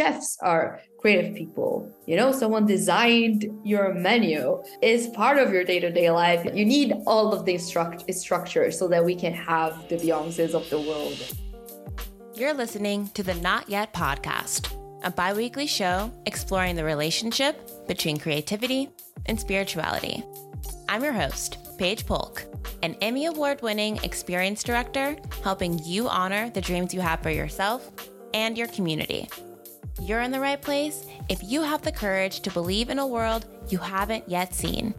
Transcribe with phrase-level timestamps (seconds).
[0.00, 1.94] chefs are creative people.
[2.06, 6.42] You know, someone designed your menu is part of your day-to-day life.
[6.54, 10.68] You need all of the struct- structures so that we can have the Beyonces of
[10.70, 11.18] the world.
[12.34, 14.72] You're listening to the Not Yet podcast,
[15.04, 18.88] a bi-weekly show exploring the relationship between creativity
[19.26, 20.24] and spirituality.
[20.88, 22.46] I'm your host, Paige Polk,
[22.82, 27.90] an Emmy Award winning experience director helping you honor the dreams you have for yourself
[28.32, 29.28] and your community.
[30.00, 33.44] You're in the right place if you have the courage to believe in a world
[33.68, 34.94] you haven't yet seen.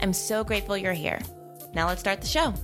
[0.00, 1.20] I'm so grateful you're here.
[1.74, 2.54] Now let's start the show.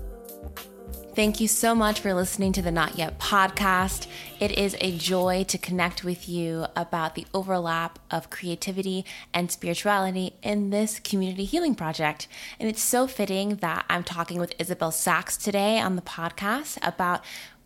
[1.14, 4.06] Thank you so much for listening to the Not Yet podcast.
[4.40, 10.32] It is a joy to connect with you about the overlap of creativity and spirituality
[10.42, 12.28] in this community healing project.
[12.58, 17.22] And it's so fitting that I'm talking with Isabel Sachs today on the podcast about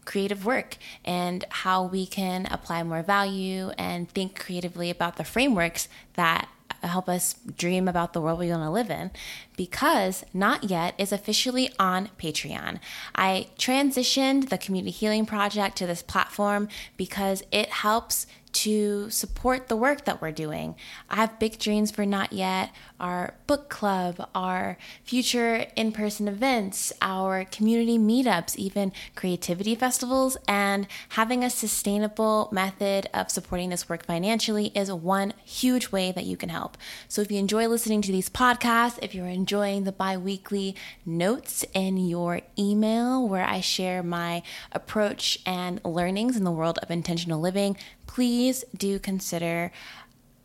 [0.06, 5.88] creative work and how we can apply more value and think creatively about the frameworks
[6.14, 6.48] that
[6.82, 9.10] help us dream about the world we want to live in
[9.56, 12.78] because Not Yet is officially on Patreon.
[13.14, 19.76] I transitioned the Community Healing Project to this platform because it helps to support the
[19.76, 20.74] work that we're doing.
[21.10, 26.92] I have big dreams for Not Yet, our book club, our future in person events,
[27.02, 34.04] our community meetups, even creativity festivals, and having a sustainable method of supporting this work
[34.04, 36.76] financially is one huge way that you can help.
[37.08, 41.64] So if you enjoy listening to these podcasts, if you're enjoying the bi weekly notes
[41.74, 47.40] in your email where I share my approach and learnings in the world of intentional
[47.40, 49.72] living, please do consider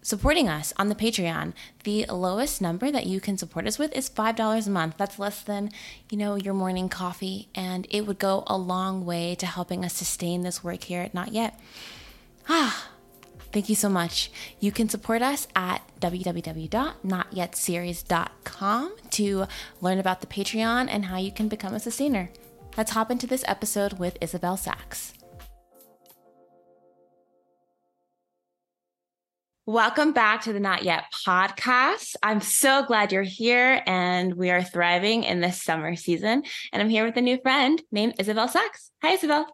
[0.01, 1.53] supporting us on the Patreon.
[1.83, 4.95] The lowest number that you can support us with is $5 a month.
[4.97, 5.71] That's less than,
[6.09, 9.93] you know, your morning coffee and it would go a long way to helping us
[9.93, 11.59] sustain this work here at Not Yet.
[12.49, 12.89] Ah,
[13.51, 14.31] Thank you so much.
[14.59, 19.45] You can support us at www.notyetseries.com to
[19.81, 22.29] learn about the Patreon and how you can become a sustainer.
[22.77, 25.13] Let's hop into this episode with Isabel Sachs.
[29.67, 32.15] Welcome back to the Not Yet podcast.
[32.23, 36.41] I'm so glad you're here and we are thriving in this summer season.
[36.73, 38.89] And I'm here with a new friend named Isabel Sachs.
[39.03, 39.45] Hi, Isabel.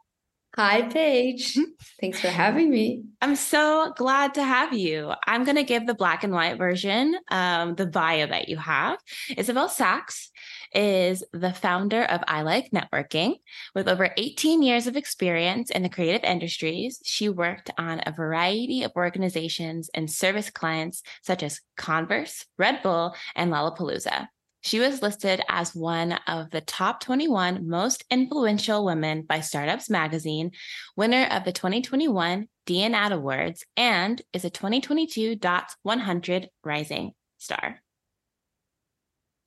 [0.56, 1.60] Hi, Paige.
[2.00, 3.04] Thanks for having me.
[3.22, 5.12] I'm so glad to have you.
[5.28, 9.00] I'm going to give the black and white version, um, the bio that you have.
[9.38, 10.32] Isabel Sachs
[10.74, 13.36] is the founder of I Like Networking.
[13.76, 18.84] With over 18 years of experience in the creative industries, she worked on a variety
[18.84, 24.28] of organizations and service clients such as Converse, Red Bull, and Lollapalooza.
[24.62, 30.52] She was listed as one of the top 21 most influential women by Startups Magazine,
[30.96, 37.82] winner of the 2021 D&AD Awards, and is a 2022 DOTS 100 Rising Star.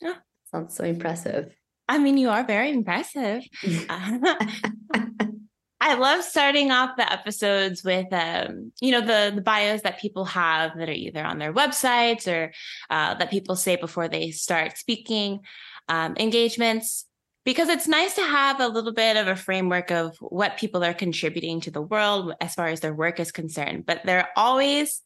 [0.03, 0.17] Oh.
[0.51, 1.55] Sounds so impressive.
[1.89, 3.45] I mean, you are very impressive.
[5.83, 10.25] I love starting off the episodes with, um, you know, the the bios that people
[10.27, 12.53] have that are either on their websites or
[12.91, 15.41] uh, that people say before they start speaking
[15.89, 17.07] um, engagements,
[17.45, 20.95] because it's nice to have a little bit of a framework of what people are
[20.95, 23.87] contributing to the world as far as their work is concerned.
[23.87, 25.03] But there are always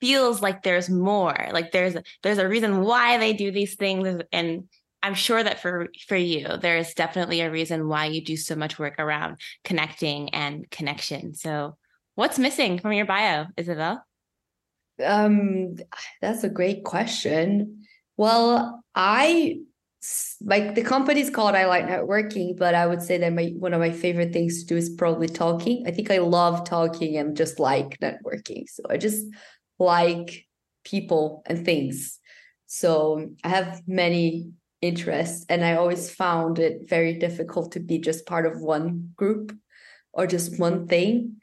[0.00, 4.68] feels like there's more, like there's there's a reason why they do these things, and
[5.02, 8.56] I'm sure that for for you, there is definitely a reason why you do so
[8.56, 11.34] much work around connecting and connection.
[11.34, 11.76] So,
[12.14, 14.04] what's missing from your bio, Isabel?
[15.04, 15.76] Um,
[16.20, 17.86] that's a great question.
[18.16, 19.60] Well, I
[20.40, 23.74] like the company is called I like networking, but I would say that my one
[23.74, 25.84] of my favorite things to do is probably talking.
[25.86, 28.68] I think I love talking and just like networking.
[28.68, 29.26] So I just
[29.78, 30.46] like
[30.84, 32.18] people and things.
[32.66, 34.50] So I have many
[34.80, 39.52] interests and i always found it very difficult to be just part of one group
[40.12, 41.36] or just one thing.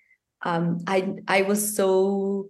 [0.44, 2.50] Um i i was so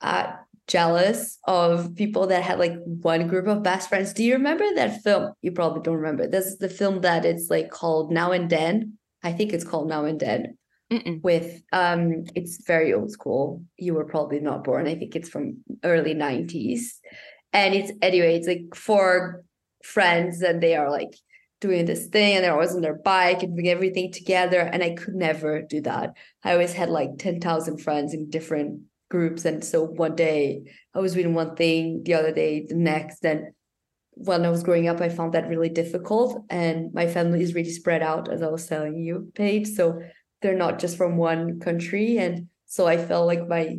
[0.00, 0.32] uh
[0.66, 4.12] jealous of people that had like one group of best friends.
[4.12, 5.32] Do you remember that film?
[5.40, 6.26] You probably don't remember.
[6.26, 8.98] This is the film that it's like called now and then.
[9.22, 10.58] I think it's called now and then
[10.92, 11.20] Mm-mm.
[11.22, 15.56] with um it's very old school you were probably not born i think it's from
[15.82, 17.00] early 90s
[17.52, 19.42] and it's anyway it's like four
[19.82, 21.14] friends and they are like
[21.60, 24.60] doing this thing and they're always on their bike and bring everything together.
[24.60, 26.14] And I could never do that.
[26.44, 29.44] I always had like 10,000 friends in different groups.
[29.44, 30.62] And so one day
[30.94, 33.24] I was doing one thing, the other day, the next.
[33.24, 33.52] And
[34.12, 36.44] when I was growing up, I found that really difficult.
[36.50, 39.68] And my family is really spread out, as I was telling you, Paige.
[39.68, 40.00] So
[40.42, 42.18] they're not just from one country.
[42.18, 43.78] And so I felt like my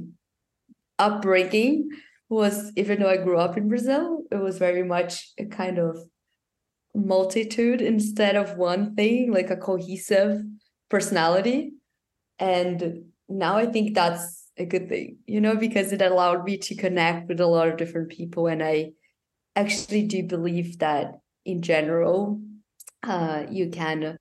[0.99, 1.89] upbringing
[2.29, 5.97] was even though I grew up in Brazil, it was very much a kind of
[6.93, 10.41] multitude instead of one thing, like a cohesive
[10.89, 11.73] personality.
[12.39, 16.75] And now I think that's a good thing, you know, because it allowed me to
[16.75, 18.47] connect with a lot of different people.
[18.47, 18.91] And I
[19.55, 22.41] actually do believe that in general,
[23.03, 24.17] uh, you can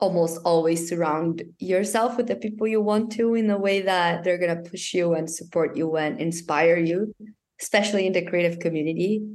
[0.00, 4.38] almost always surround yourself with the people you want to in a way that they're
[4.38, 7.14] going to push you and support you and inspire you,
[7.60, 9.26] especially in the creative community.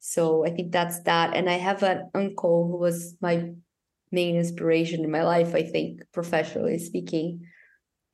[0.00, 1.34] So I think that's that.
[1.34, 3.50] And I have an uncle who was my
[4.10, 7.46] main inspiration in my life, I think, professionally speaking.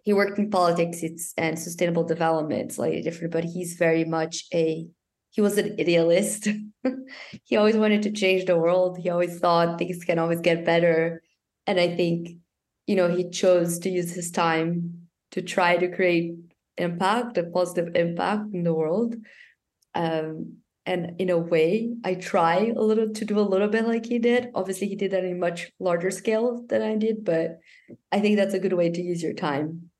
[0.02, 1.04] He worked in politics
[1.36, 4.86] and sustainable development, slightly different, but he's very much a
[5.30, 6.48] he was an idealist.
[7.44, 8.98] he always wanted to change the world.
[8.98, 11.22] He always thought things can always get better
[11.66, 12.28] and i think
[12.86, 16.34] you know he chose to use his time to try to create
[16.76, 19.16] impact a positive impact in the world.
[19.94, 24.04] Um, and in a way i try a little to do a little bit like
[24.04, 24.48] he did.
[24.52, 27.60] Obviously he did that in a much larger scale than i did but
[28.10, 29.90] i think that's a good way to use your time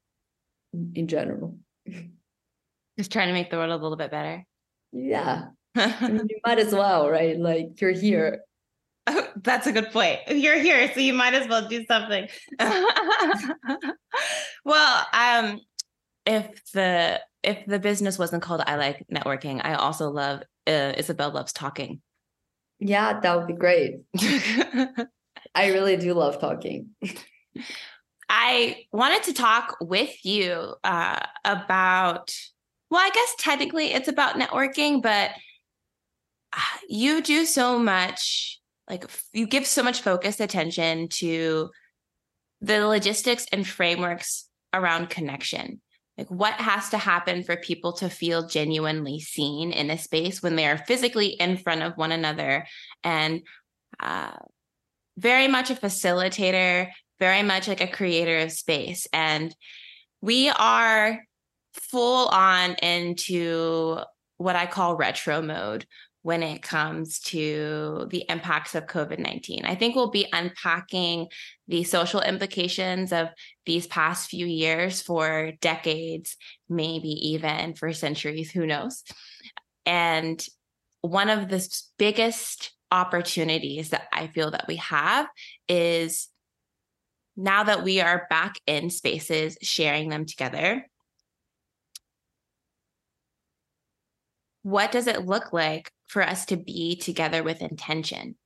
[0.94, 1.56] in general.
[2.98, 4.44] Just trying to make the world a little bit better.
[4.92, 5.50] Yeah.
[5.76, 7.38] I mean, you might as well right?
[7.38, 8.40] Like you're here
[9.06, 10.20] Oh, that's a good point.
[10.28, 12.28] You're here, so you might as well do something.
[14.64, 15.60] well, um,
[16.26, 21.30] if the if the business wasn't called I like networking, I also love uh, Isabel
[21.30, 22.00] loves talking.
[22.78, 24.00] Yeah, that would be great.
[25.54, 26.90] I really do love talking.
[28.28, 32.34] I wanted to talk with you uh, about.
[32.90, 35.30] Well, I guess technically it's about networking, but
[36.52, 41.70] uh, you do so much like you give so much focused attention to
[42.60, 45.80] the logistics and frameworks around connection.
[46.18, 50.56] Like what has to happen for people to feel genuinely seen in a space when
[50.56, 52.66] they are physically in front of one another?
[53.02, 53.42] And
[53.98, 54.36] uh,
[55.16, 56.90] very much a facilitator
[57.22, 59.06] very much like a creator of space.
[59.12, 59.54] And
[60.20, 61.20] we are
[61.72, 64.00] full on into
[64.38, 65.86] what i call retro mode
[66.22, 69.64] when it comes to the impacts of COVID 19.
[69.64, 71.28] I think we'll be unpacking
[71.68, 73.28] the social implications of
[73.66, 76.36] these past few years for decades,
[76.68, 79.02] maybe even for centuries, who knows.
[79.84, 80.44] And
[81.00, 85.26] one of the biggest opportunities that I feel that we have
[85.68, 86.28] is
[87.36, 90.86] now that we are back in spaces, sharing them together.
[94.62, 98.36] What does it look like for us to be together with intention.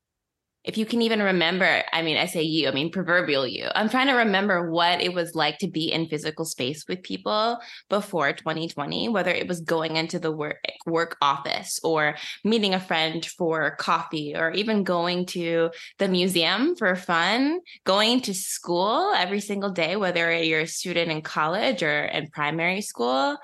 [0.62, 3.68] If you can even remember, I mean, I say you, I mean, proverbial you.
[3.74, 7.58] I'm trying to remember what it was like to be in physical space with people
[7.88, 13.24] before 2020, whether it was going into the work, work office or meeting a friend
[13.24, 19.70] for coffee or even going to the museum for fun, going to school every single
[19.70, 23.36] day, whether you're a student in college or in primary school.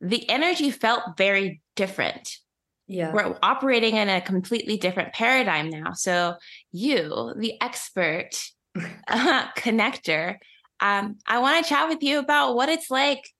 [0.00, 2.38] The energy felt very different.
[2.86, 3.12] Yeah.
[3.12, 5.92] We're operating in a completely different paradigm now.
[5.94, 6.34] So
[6.72, 8.30] you the expert
[9.08, 10.36] uh, connector
[10.80, 13.30] um, i want to chat with you about what it's like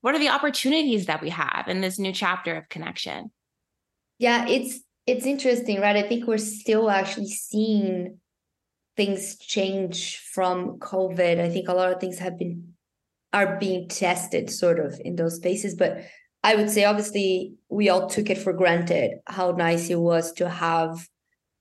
[0.00, 3.30] what are the opportunities that we have in this new chapter of connection?
[4.18, 5.96] Yeah it's it's interesting right?
[5.96, 8.18] I think we're still actually seeing
[8.96, 11.40] things change from covid.
[11.40, 12.74] I think a lot of things have been
[13.32, 16.04] are being tested sort of in those spaces but
[16.44, 20.48] I would say, obviously, we all took it for granted how nice it was to
[20.48, 21.08] have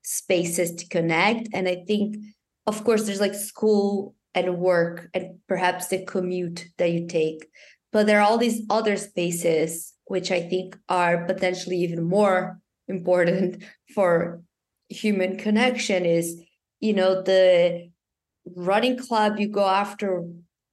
[0.02, 1.50] spaces to connect.
[1.54, 2.18] And I think,
[2.66, 7.48] of course, there's like school and work and perhaps the commute that you take.
[7.92, 13.64] But there are all these other spaces, which I think are potentially even more important
[13.94, 14.42] for
[14.90, 16.42] human connection is,
[16.80, 17.90] you know, the
[18.56, 20.24] running club you go after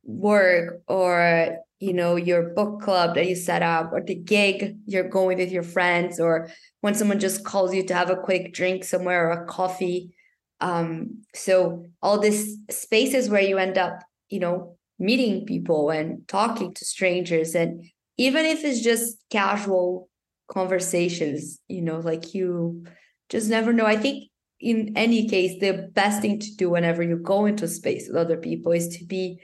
[0.04, 5.08] work or you know your book club that you set up or the gig you're
[5.08, 6.48] going with your friends or
[6.80, 10.14] when someone just calls you to have a quick drink somewhere or a coffee.
[10.60, 16.74] Um so all these spaces where you end up you know meeting people and talking
[16.74, 17.54] to strangers.
[17.54, 17.84] And
[18.16, 20.08] even if it's just casual
[20.50, 22.84] conversations you know like you
[23.28, 23.86] just never know.
[23.86, 24.24] I think
[24.60, 28.36] in any case the best thing to do whenever you go into space with other
[28.36, 29.38] people is to be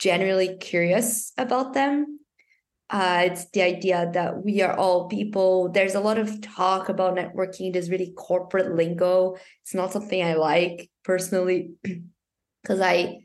[0.00, 2.18] genuinely curious about them.
[2.88, 5.70] Uh, it's the idea that we are all people.
[5.70, 9.36] There's a lot of talk about networking, this really corporate lingo.
[9.62, 11.70] It's not something I like personally
[12.62, 13.18] because I,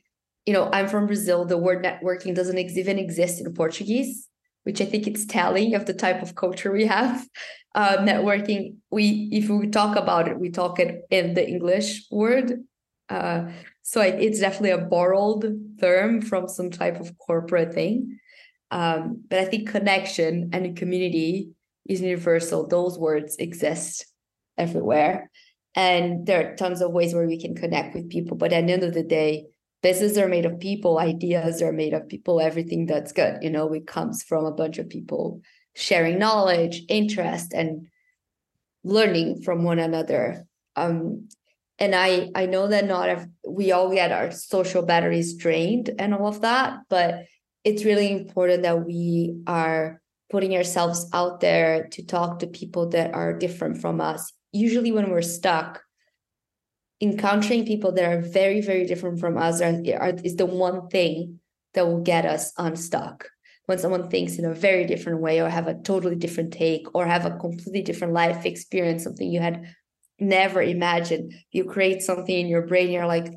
[0.46, 1.46] you know, I'm from Brazil.
[1.46, 4.28] The word networking doesn't even exist in Portuguese.
[4.66, 7.28] which I think it's telling of the type of culture we have.
[7.76, 12.64] Uh, networking, we if we talk about it, we talk it in the English word.
[13.10, 13.50] Uh,
[13.88, 18.18] so it's definitely a borrowed term from some type of corporate thing.
[18.72, 21.52] Um, but I think connection and community
[21.88, 22.68] is universal.
[22.68, 24.08] Those words exist
[24.58, 25.30] everywhere.
[25.76, 28.36] And there are tons of ways where we can connect with people.
[28.36, 29.46] But at the end of the day,
[29.84, 33.72] businesses are made of people, ideas are made of people, everything that's good, you know,
[33.72, 35.42] it comes from a bunch of people
[35.76, 37.86] sharing knowledge, interest, and
[38.84, 40.48] learning from one another.
[40.76, 41.28] Um,
[41.80, 46.14] and I I know that not if we all get our social batteries drained and
[46.14, 47.26] all of that, but
[47.64, 53.14] it's really important that we are putting ourselves out there to talk to people that
[53.14, 54.32] are different from us.
[54.52, 55.82] Usually, when we're stuck,
[57.02, 61.40] encountering people that are very, very different from us are, are, is the one thing
[61.74, 63.30] that will get us unstuck.
[63.66, 67.06] When someone thinks in a very different way, or have a totally different take, or
[67.06, 69.74] have a completely different life experience, something you had
[70.20, 73.34] never imagined, you create something in your brain, you're like,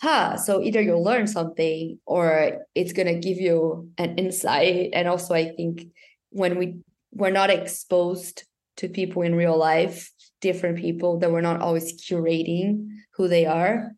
[0.00, 4.90] huh so either you'll learn something or it's going to give you an insight.
[4.94, 5.88] And also i think
[6.30, 6.80] when we
[7.12, 8.44] we're not exposed
[8.78, 10.10] to people in real life
[10.40, 13.92] different people that we're not always curating who they are.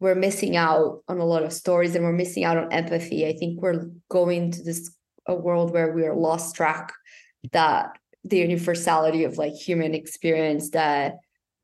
[0.00, 3.26] We're missing out on a lot of stories and we're missing out on empathy.
[3.26, 4.94] I think we're going to this
[5.26, 6.92] a world where we are lost track
[7.52, 11.16] that the universality of like human experience that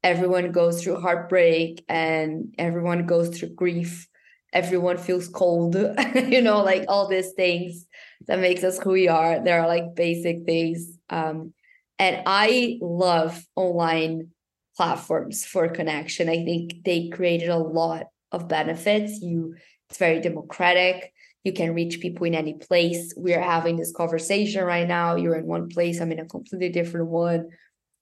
[0.02, 4.06] everyone goes through heartbreak and everyone goes through grief.
[4.52, 5.76] Everyone feels cold
[6.14, 7.86] you know like all these things
[8.26, 9.42] that makes us who we are.
[9.42, 11.54] There are like basic things um,
[11.98, 14.30] and i love online
[14.76, 16.28] platforms for connection.
[16.28, 19.20] I think they created a lot of benefits.
[19.20, 19.56] You
[19.88, 21.12] it's very democratic
[21.44, 25.46] you can reach people in any place we're having this conversation right now you're in
[25.46, 27.48] one place i'm in a completely different one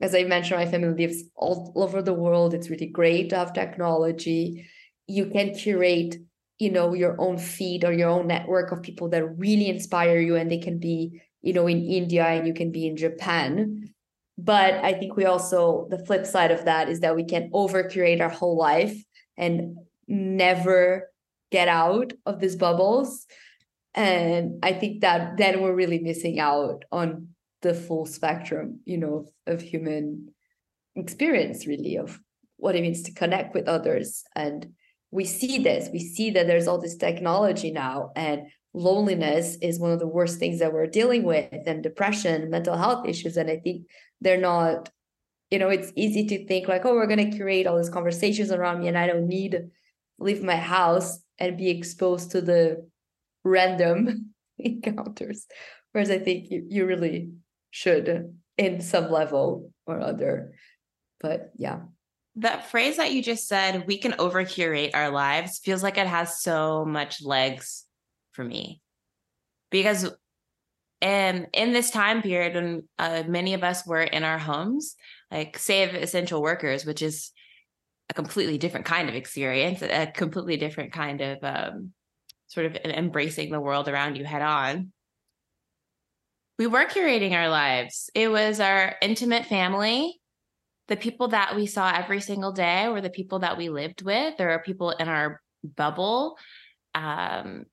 [0.01, 2.55] as I mentioned, my family lives all over the world.
[2.55, 4.69] It's really great to have technology.
[5.07, 6.17] You can curate,
[6.59, 10.37] you know, your own feed or your own network of people that really inspire you,
[10.37, 13.93] and they can be, you know, in India and you can be in Japan.
[14.37, 17.83] But I think we also the flip side of that is that we can over
[17.83, 18.97] curate our whole life
[19.37, 21.11] and never
[21.51, 23.27] get out of these bubbles.
[23.95, 27.29] And I think that then we're really missing out on
[27.63, 30.29] the full spectrum, you know, of human
[30.95, 32.21] experience, really, of
[32.57, 34.25] what it means to connect with others.
[34.37, 34.75] And
[35.11, 38.43] we see this, we see that there's all this technology now, and
[38.75, 43.09] loneliness is one of the worst things that we're dealing with, and depression, mental health
[43.09, 43.37] issues.
[43.37, 43.87] And I think
[44.21, 44.91] they're not,
[45.51, 48.53] you know, it's easy to think like, oh, we're going to create all these conversations
[48.53, 49.71] around me, and I don't need
[50.19, 52.89] leave my house and be exposed to the
[53.45, 55.47] random encounters.
[55.93, 57.31] Whereas I think you, you really
[57.71, 60.53] should in some level or other.
[61.21, 61.81] But yeah.
[62.37, 66.07] That phrase that you just said, we can over curate our lives, feels like it
[66.07, 67.85] has so much legs
[68.33, 68.81] for me.
[69.71, 70.11] Because
[71.01, 74.97] and in this time period when uh, many of us were in our homes,
[75.31, 77.31] like save essential workers, which is
[78.11, 81.93] a completely different kind of experience, a completely different kind of um,
[82.47, 84.93] sort of embracing the world around you head on
[86.59, 88.11] we were curating our lives.
[88.15, 90.21] It was our intimate family,
[90.89, 94.37] the people that we saw every single day were the people that we lived with.
[94.37, 96.39] There are people in our bubble.
[96.95, 97.67] Um,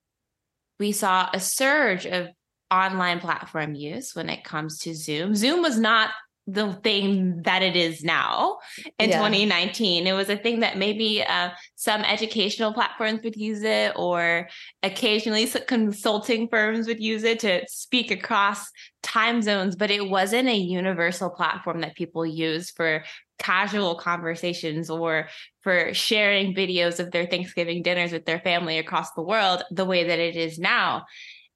[0.80, 2.28] we saw a surge of
[2.70, 5.34] online platform use when it comes to Zoom.
[5.34, 6.12] Zoom was not
[6.48, 8.58] the thing that it is now
[9.00, 9.18] in yeah.
[9.18, 10.06] 2019.
[10.06, 14.48] It was a thing that maybe uh, some educational platforms would use it, or
[14.84, 18.70] occasionally consulting firms would use it to speak across
[19.02, 23.04] time zones, but it wasn't a universal platform that people use for
[23.38, 25.28] casual conversations or
[25.62, 30.06] for sharing videos of their Thanksgiving dinners with their family across the world the way
[30.06, 31.06] that it is now.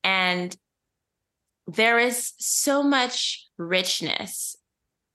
[0.04, 0.56] And
[1.68, 4.56] there is so much richness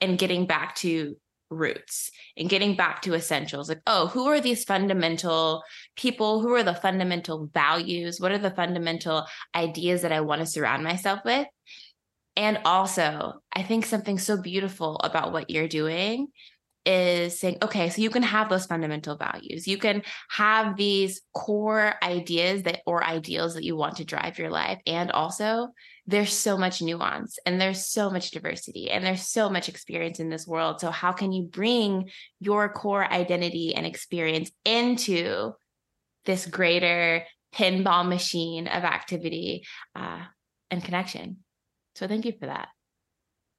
[0.01, 1.17] and getting back to
[1.51, 3.69] roots and getting back to essentials.
[3.69, 5.63] Like oh who are these fundamental
[5.97, 6.41] people?
[6.41, 8.21] Who are the fundamental values?
[8.21, 11.47] What are the fundamental ideas that i want to surround myself with?
[12.37, 16.29] And also i think something so beautiful about what you're doing
[16.87, 19.67] is saying okay so you can have those fundamental values.
[19.67, 24.51] You can have these core ideas that or ideals that you want to drive your
[24.51, 25.69] life and also
[26.07, 30.29] there's so much nuance and there's so much diversity and there's so much experience in
[30.29, 30.81] this world.
[30.81, 35.53] So, how can you bring your core identity and experience into
[36.27, 40.25] this greater pinball machine of activity uh,
[40.71, 41.39] and connection?
[41.95, 42.69] So thank you for that.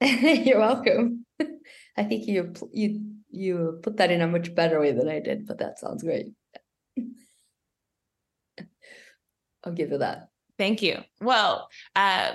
[0.00, 1.24] You're welcome.
[1.96, 5.46] I think you you you put that in a much better way than I did,
[5.46, 6.26] but that sounds great.
[9.64, 10.28] I'll give you that.
[10.58, 10.98] Thank you.
[11.20, 12.32] Well, uh,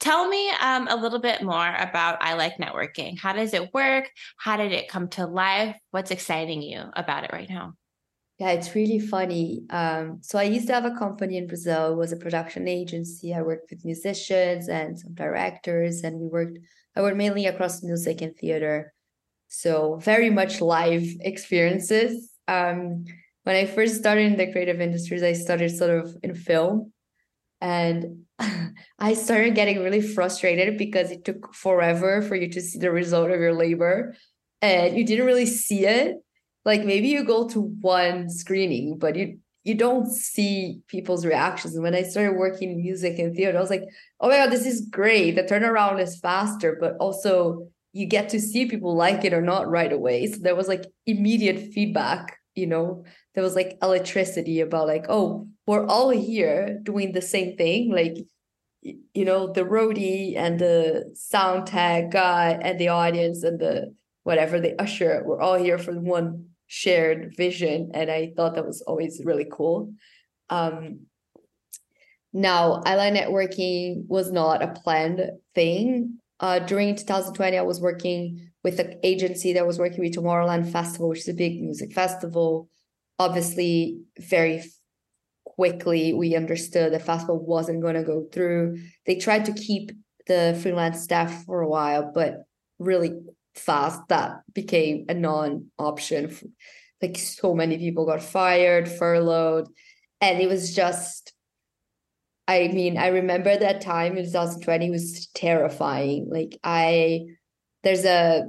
[0.00, 3.18] tell me um, a little bit more about I Like Networking.
[3.18, 4.10] How does it work?
[4.36, 5.76] How did it come to life?
[5.90, 7.74] What's exciting you about it right now?
[8.38, 9.62] Yeah, it's really funny.
[9.70, 11.92] Um, so I used to have a company in Brazil.
[11.92, 13.32] It was a production agency.
[13.32, 16.58] I worked with musicians and some directors, and we worked.
[16.96, 18.92] I worked mainly across music and theater,
[19.48, 22.30] so very much live experiences.
[22.48, 23.04] Um,
[23.44, 26.92] when I first started in the creative industries, I started sort of in film,
[27.64, 28.26] and
[28.98, 33.30] I started getting really frustrated because it took forever for you to see the result
[33.30, 34.14] of your labor,
[34.60, 36.16] and you didn't really see it.
[36.66, 41.74] Like maybe you go to one screening but you you don't see people's reactions.
[41.74, 43.84] And when i started working in music and theater i was like
[44.20, 45.36] oh my god this is great.
[45.36, 49.70] The turnaround is faster but also you get to see people like it or not
[49.70, 50.26] right away.
[50.26, 53.04] So there was like immediate feedback you know?
[53.34, 58.16] There was like electricity about like oh we're all here doing the same thing like
[58.82, 63.94] you know the roadie and the sound tech guy and the audience and the
[64.24, 68.82] whatever the usher we're all here for one shared vision and i thought that was
[68.82, 69.92] always really cool.
[70.50, 71.06] Um
[72.32, 75.22] now i networking was not a planned
[75.54, 76.18] thing.
[76.40, 81.08] Uh during 2020 i was working with an agency that was working with tomorrowland festival
[81.08, 82.68] which is a big music festival.
[83.18, 84.62] Obviously very
[85.54, 88.78] quickly we understood the festival wasn't going to go through.
[89.06, 89.92] They tried to keep
[90.26, 92.44] the freelance staff for a while but
[92.78, 93.12] really
[93.54, 96.36] fast that became a non-option.
[97.00, 99.68] Like so many people got fired furloughed
[100.20, 101.32] and it was just
[102.46, 106.28] i mean i remember that time in 2020 was terrifying.
[106.30, 107.26] Like i
[107.82, 108.44] there's a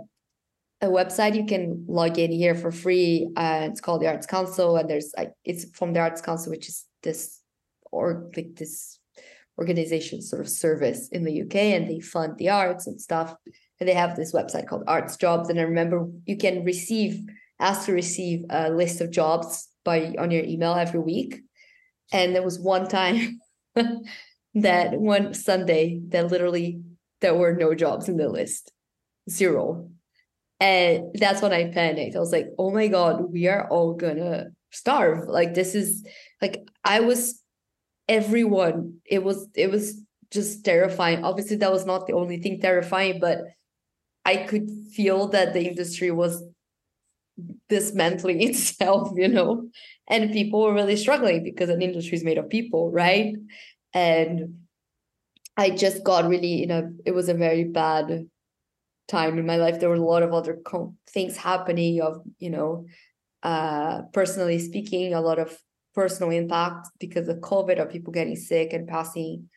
[0.82, 4.78] a website you can log in here for free uh, it's called the arts council
[4.78, 7.41] and there's like it's from the arts council which is this
[7.91, 9.00] or like this
[9.58, 13.34] organization sort of service in the uk and they fund the arts and stuff
[13.80, 15.50] and they have this website called Arts Jobs.
[15.50, 17.22] And I remember you can receive,
[17.60, 21.41] ask to receive a list of jobs by on your email every week.
[22.12, 23.39] And there was one time
[24.56, 26.82] that one Sunday that literally
[27.22, 28.72] there were no jobs in the list,
[29.30, 29.89] zero.
[30.60, 32.15] And that's when I panicked.
[32.15, 35.28] I was like, oh my God, we are all gonna starve.
[35.28, 36.06] Like this is
[36.45, 37.41] like I was
[38.08, 38.99] everyone.
[39.05, 41.23] It was it was just terrifying.
[41.23, 43.39] Obviously, that was not the only thing terrifying, but
[44.25, 46.43] I could feel that the industry was
[47.69, 49.69] dismantling itself, you know,
[50.08, 53.36] and people were really struggling because an industry is made of people, right?
[53.93, 54.60] And
[55.58, 58.27] I just got really, you know, it was a very bad
[59.08, 59.79] time in my life.
[59.79, 62.86] There were a lot of other co- things happening of, you know,
[63.43, 65.58] uh, personally speaking, a lot of
[65.95, 69.49] personal impact because of COVID, of people getting sick and passing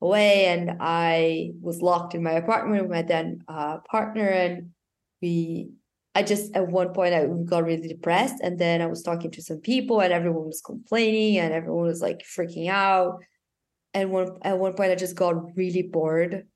[0.00, 0.46] away.
[0.46, 4.70] And I was locked in my apartment with my then uh, partner and
[5.20, 5.70] we
[6.14, 9.42] I just at one point I got really depressed and then I was talking to
[9.42, 13.22] some people and everyone was complaining and everyone was like freaking out.
[13.94, 16.46] And one at one point I just got really bored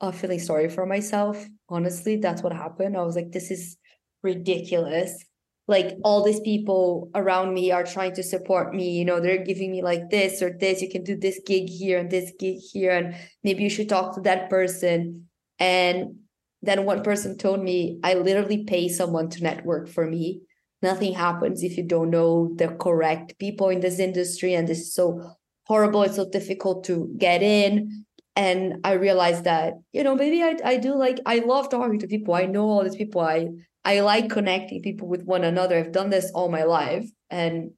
[0.00, 1.42] of feeling sorry for myself.
[1.68, 2.96] Honestly that's what happened.
[2.96, 3.78] I was like this is
[4.22, 5.24] ridiculous
[5.68, 9.70] like all these people around me are trying to support me you know they're giving
[9.70, 12.92] me like this or this you can do this gig here and this gig here
[12.92, 15.28] and maybe you should talk to that person.
[15.58, 16.16] And
[16.62, 20.42] then one person told me i literally pay someone to network for me.
[20.82, 24.94] Nothing happens if you don't know the correct people in this industry and this is
[24.94, 25.22] so
[25.66, 28.04] horrible it's so difficult to get in.
[28.36, 32.06] And i realized that you know maybe i, I do like i love talking to
[32.06, 32.34] people.
[32.34, 33.20] I know all these people.
[33.20, 33.48] I
[33.86, 35.78] I like connecting people with one another.
[35.78, 37.08] I've done this all my life.
[37.30, 37.70] And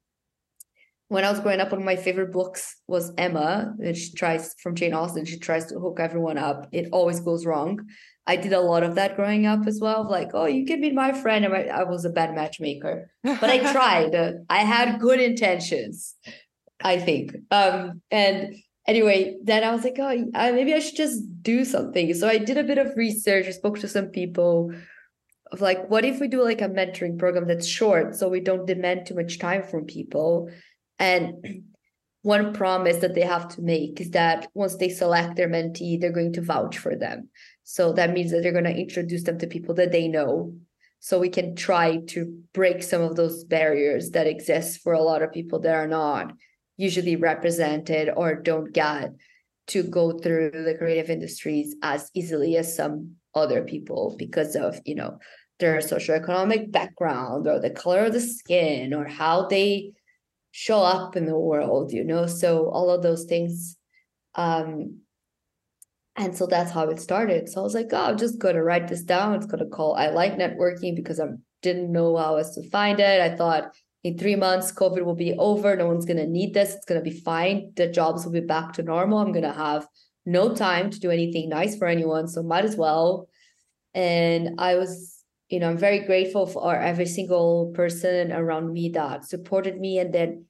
[1.07, 4.55] when I was growing up, one of my favorite books was Emma, and she tries
[4.61, 6.67] from Jane Austen, she tries to hook everyone up.
[6.71, 7.79] It always goes wrong.
[8.25, 10.09] I did a lot of that growing up as well.
[10.09, 11.45] Like, oh, you can be my friend.
[11.45, 14.15] And I was a bad matchmaker, but I tried.
[14.49, 16.15] I had good intentions,
[16.83, 17.35] I think.
[17.51, 18.55] Um, and
[18.87, 22.11] anyway, then I was like, oh, I, maybe I should just do something.
[22.15, 23.45] So I did a bit of research.
[23.45, 24.71] I spoke to some people
[25.51, 28.67] of like what if we do like a mentoring program that's short so we don't
[28.67, 30.49] demand too much time from people?
[30.97, 31.63] And
[32.21, 36.11] one promise that they have to make is that once they select their mentee they're
[36.11, 37.29] going to vouch for them.
[37.63, 40.53] So that means that they're going to introduce them to people that they know.
[40.99, 45.21] So we can try to break some of those barriers that exist for a lot
[45.21, 46.33] of people that are not
[46.75, 49.11] usually represented or don't get
[49.67, 54.95] to go through the creative industries as easily as some other people because of you
[54.95, 55.19] know
[55.59, 59.91] their socioeconomic background or the color of the skin or how they
[60.51, 62.25] show up in the world you know?
[62.25, 63.77] So all of those things
[64.35, 64.99] um
[66.15, 67.47] and so that's how it started.
[67.49, 69.35] So i was like oh i'm just going to write this down.
[69.35, 71.27] It's going to call i like networking because i
[71.61, 73.21] didn't know how else to find it.
[73.21, 75.75] I thought in three months covid will be over.
[75.75, 76.73] No one's going to need this.
[76.73, 77.73] It's going to be fine.
[77.75, 79.19] The jobs will be back to normal.
[79.19, 79.87] I'm going to have
[80.31, 83.27] no time to do anything nice for anyone so might as well.
[83.93, 89.25] And i was you know i'm very grateful for every single person around me that
[89.25, 90.45] supported me and then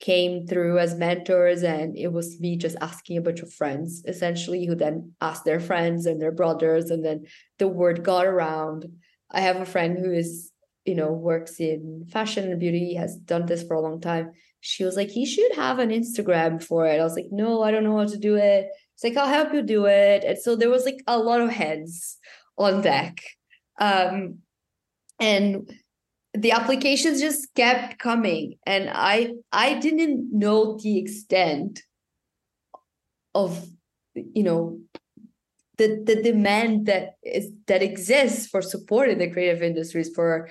[0.00, 4.64] came through as mentors and it was me just asking a bunch of friends essentially
[4.66, 7.26] who then asked their friends and their brothers and then
[7.58, 8.86] the word got around.
[9.30, 10.50] I have a friend who is
[10.86, 14.32] you know works in fashion and beauty has done this for a long time.
[14.60, 16.98] She was like you should have an instagram for it.
[16.98, 18.68] I was like no i don't know how to do it
[19.02, 20.24] it's like i'll help you do it.
[20.24, 22.18] And so there was like a lot of heads
[22.58, 23.22] on deck.
[23.80, 24.38] Um
[25.18, 25.70] and
[26.34, 28.56] the applications just kept coming.
[28.66, 31.82] And i i didn't know the extent
[33.34, 33.66] of
[34.14, 34.80] you know
[35.78, 40.50] the the demand that is that exists for support in the creative industries for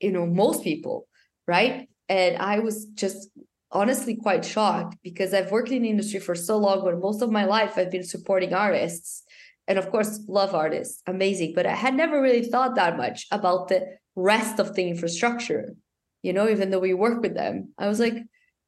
[0.00, 1.06] you know most people
[1.46, 1.88] right?
[2.08, 3.28] And i was just
[3.72, 7.30] honestly quite shocked because i've worked in the industry for so long but most of
[7.30, 9.24] my life i've been supporting artists
[9.70, 11.00] and of course love artists.
[11.06, 11.52] Amazing.
[11.54, 15.74] But i had never really thought that much about the rest of the infrastructure
[16.22, 17.72] you know even though we work with them.
[17.78, 18.16] I was like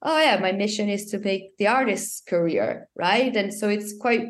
[0.02, 3.34] oh yeah my mission is to make the artist's career right?
[3.36, 4.28] And so it's quite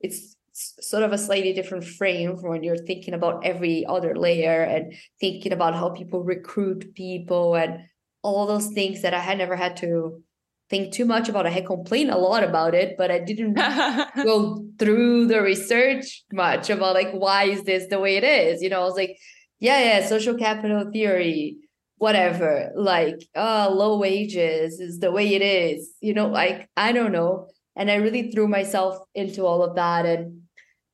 [0.00, 4.62] it's sort of a slightly different frame from when you're thinking about every other layer
[4.62, 7.84] and thinking about how people recruit people and
[8.22, 10.22] all those things that i had never had to
[10.70, 13.54] think too much about i had complained a lot about it but i didn't
[14.24, 18.70] go through the research much about like why is this the way it is you
[18.70, 19.16] know i was like
[19.62, 21.58] yeah, yeah, social capital theory,
[21.98, 27.12] whatever, like uh low wages is the way it is, you know, like I don't
[27.12, 27.46] know.
[27.76, 30.04] And I really threw myself into all of that.
[30.04, 30.42] And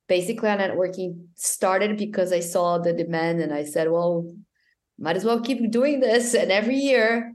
[0.07, 4.31] basically, our networking started because I saw the demand and I said, well,
[4.99, 6.33] might as well keep doing this.
[6.33, 7.33] And every year,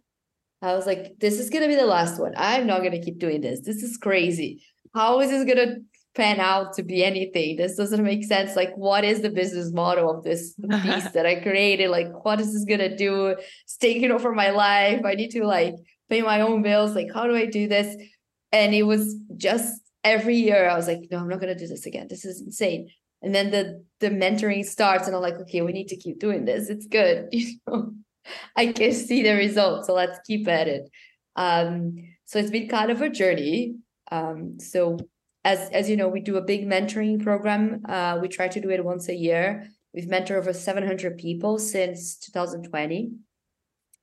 [0.62, 2.32] I was like, this is going to be the last one.
[2.36, 3.60] I'm not going to keep doing this.
[3.60, 4.62] This is crazy.
[4.94, 5.76] How is this going to
[6.14, 7.56] pan out to be anything.
[7.56, 8.56] This doesn't make sense.
[8.56, 11.90] Like, what is the business model of this piece that I created?
[11.90, 13.26] Like, what is this gonna do?
[13.64, 15.04] It's taking over my life.
[15.04, 15.74] I need to like
[16.08, 16.94] pay my own bills.
[16.94, 17.96] Like, how do I do this?
[18.52, 21.86] And it was just every year I was like, no, I'm not gonna do this
[21.86, 22.06] again.
[22.08, 22.88] This is insane.
[23.24, 26.44] And then the the mentoring starts, and I'm like, okay, we need to keep doing
[26.44, 26.68] this.
[26.68, 27.28] It's good.
[27.32, 27.94] You know,
[28.56, 29.86] I can see the results.
[29.86, 30.90] So let's keep at it.
[31.36, 33.76] Um, so it's been kind of a journey.
[34.10, 34.98] Um, so
[35.44, 37.82] as as you know, we do a big mentoring program.
[37.88, 39.68] Uh, we try to do it once a year.
[39.92, 43.12] We've mentored over 700 people since 2020,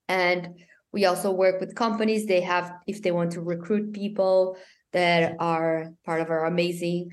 [0.07, 0.59] and
[0.93, 2.25] we also work with companies.
[2.25, 4.57] They have if they want to recruit people
[4.93, 7.11] that are part of our amazing,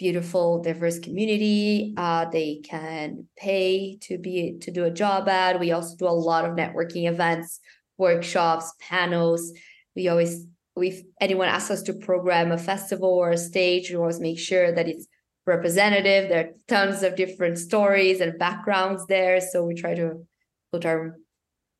[0.00, 1.92] beautiful, diverse community.
[1.98, 5.60] Uh, they can pay to be to do a job ad.
[5.60, 7.60] We also do a lot of networking events,
[7.98, 9.52] workshops, panels.
[9.94, 14.20] We always if anyone asks us to program a festival or a stage, we always
[14.20, 15.06] make sure that it's
[15.46, 16.30] representative.
[16.30, 19.38] There are tons of different stories and backgrounds there.
[19.42, 20.26] So we try to
[20.72, 21.16] put our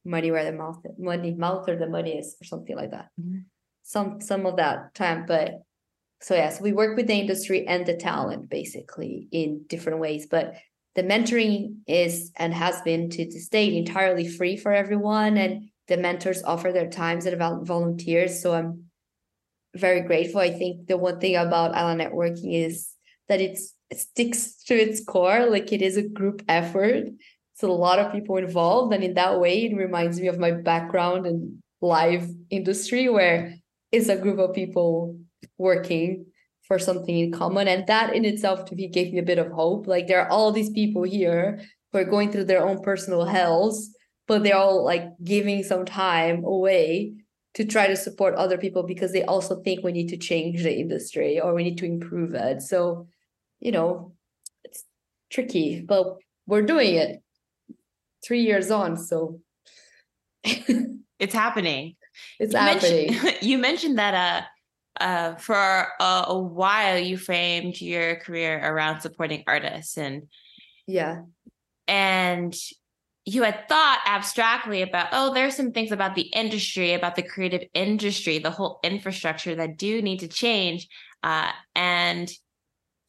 [0.05, 3.09] money where the mouth money mouth or the money is or something like that.
[3.19, 3.39] Mm-hmm.
[3.83, 5.25] Some some of that time.
[5.27, 5.63] But
[6.23, 10.27] so yes, we work with the industry and the talent basically in different ways.
[10.27, 10.55] But
[10.95, 15.39] the mentoring is and has been to this date entirely free for everyone.
[15.39, 18.43] And the mentors offer their times and volunteers.
[18.43, 18.85] So I'm
[19.75, 20.41] very grateful.
[20.41, 22.91] I think the one thing about I Like Networking is
[23.29, 23.59] that it
[23.93, 25.47] sticks to its core.
[25.47, 27.07] Like it is a group effort.
[27.55, 28.93] It's a lot of people involved.
[28.93, 33.55] And in that way, it reminds me of my background in live industry where
[33.91, 35.19] it's a group of people
[35.61, 36.27] working
[36.63, 37.69] for something in common.
[37.69, 39.87] And that in itself to me gave me a bit of hope.
[39.87, 41.61] Like there are all these people here
[41.93, 43.91] who are going through their own personal hells
[44.31, 47.13] but they're all like giving some time away
[47.53, 50.73] to try to support other people because they also think we need to change the
[50.73, 52.63] industry or we need to improve it.
[52.63, 53.09] So,
[53.59, 54.13] you know,
[54.63, 54.85] it's
[55.31, 57.25] tricky, but we're doing it
[58.25, 58.97] three years on.
[58.97, 59.41] So
[60.45, 61.97] it's happening.
[62.39, 63.11] It's you happening.
[63.11, 64.47] Mentioned, you mentioned that uh,
[65.01, 65.57] uh, for
[66.01, 70.29] a, a while you framed your career around supporting artists and
[70.87, 71.23] yeah
[71.89, 72.55] and
[73.25, 77.63] you had thought abstractly about, oh, there's some things about the industry, about the creative
[77.75, 80.89] industry, the whole infrastructure that do need to change.
[81.23, 82.31] Uh, and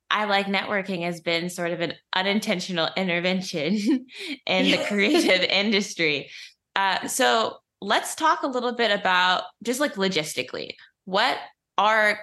[0.10, 4.06] I like networking has been sort of an unintentional intervention
[4.45, 6.30] in the creative industry.
[6.75, 10.73] Uh, so let's talk a little bit about just like logistically,
[11.06, 11.38] what
[11.77, 12.19] are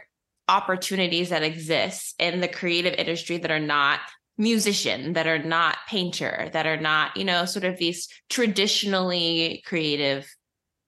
[0.48, 4.00] opportunities that exist in the creative industry that are not
[4.38, 10.26] musician, that are not painter, that are not, you know, sort of these traditionally creative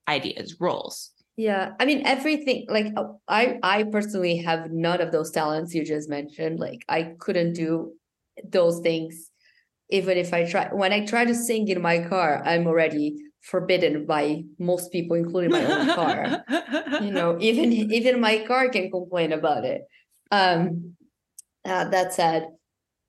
[0.08, 1.10] ideas, roles?
[1.36, 5.84] Yeah, I mean everything like uh, I I personally have none of those talents you
[5.84, 6.60] just mentioned.
[6.60, 7.94] Like I couldn't do
[8.44, 9.30] those things
[9.90, 14.06] even if I try when I try to sing in my car, I'm already forbidden
[14.06, 16.44] by most people including my own car.
[17.00, 19.82] You know, even even my car can complain about it.
[20.30, 20.96] Um
[21.64, 22.48] uh, that said,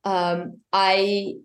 [0.03, 1.35] um I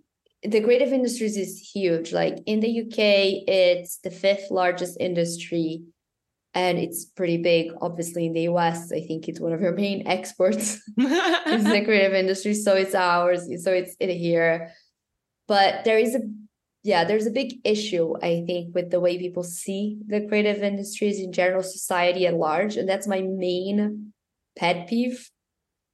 [0.43, 2.13] the creative industries is huge.
[2.13, 5.83] Like in the UK, it's the fifth largest industry
[6.57, 10.07] and it's pretty big obviously in the us i think it's one of your main
[10.07, 14.73] exports is the creative industry so it's ours so it's in here
[15.47, 16.21] but there is a
[16.87, 21.19] yeah there's a big issue i think with the way people see the creative industries
[21.21, 24.13] in general society at large and that's my main
[24.57, 25.31] pet peeve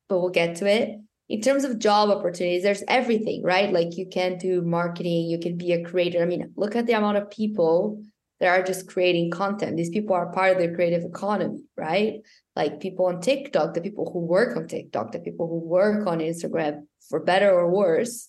[0.09, 4.07] but we'll get to it in terms of job opportunities there's everything right like you
[4.07, 7.31] can do marketing you can be a creator i mean look at the amount of
[7.31, 8.03] people
[8.43, 9.77] that are just creating content.
[9.77, 12.15] These people are part of the creative economy, right?
[12.57, 16.19] Like people on TikTok, the people who work on TikTok, the people who work on
[16.19, 18.29] Instagram, for better or worse,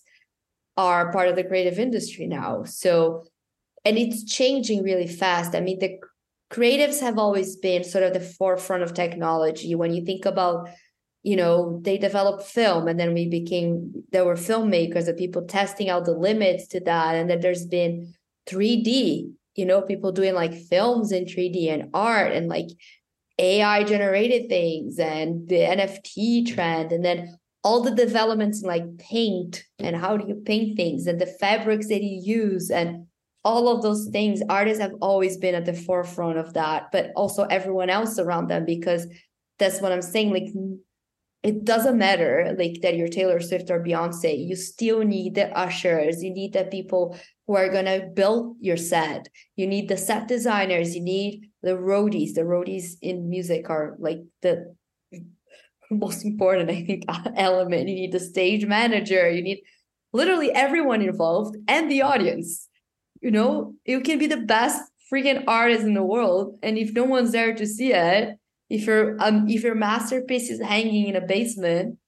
[0.76, 2.64] are part of the creative industry now.
[2.64, 3.24] So,
[3.84, 5.54] and it's changing really fast.
[5.54, 5.98] I mean, the
[6.50, 9.74] creatives have always been sort of the forefront of technology.
[9.74, 10.68] When you think about,
[11.22, 15.88] you know, they developed film and then we became, there were filmmakers and people testing
[15.88, 17.14] out the limits to that.
[17.14, 18.14] And then there's been
[18.48, 22.68] 3D you know people doing like films in 3d and art and like
[23.38, 29.64] ai generated things and the nft trend and then all the developments in like paint
[29.78, 33.06] and how do you paint things and the fabrics that you use and
[33.42, 37.44] all of those things artists have always been at the forefront of that but also
[37.44, 39.06] everyone else around them because
[39.58, 40.48] that's what i'm saying like
[41.44, 44.48] it doesn't matter like that you're Taylor Swift or Beyonce.
[44.48, 46.22] You still need the ushers.
[46.22, 49.28] You need the people who are gonna build your set.
[49.54, 50.96] You need the set designers.
[50.96, 52.32] You need the roadies.
[52.32, 54.74] The roadies in music are like the
[55.90, 57.04] most important, I think,
[57.36, 57.88] element.
[57.88, 59.30] You need the stage manager.
[59.30, 59.62] You need
[60.12, 62.68] literally everyone involved and the audience.
[63.20, 67.04] You know, you can be the best freaking artist in the world, and if no
[67.04, 68.38] one's there to see it,
[68.70, 71.98] if your um if your masterpiece is hanging in a basement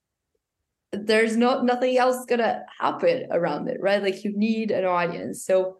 [0.92, 5.78] there's not nothing else gonna happen around it right like you need an audience so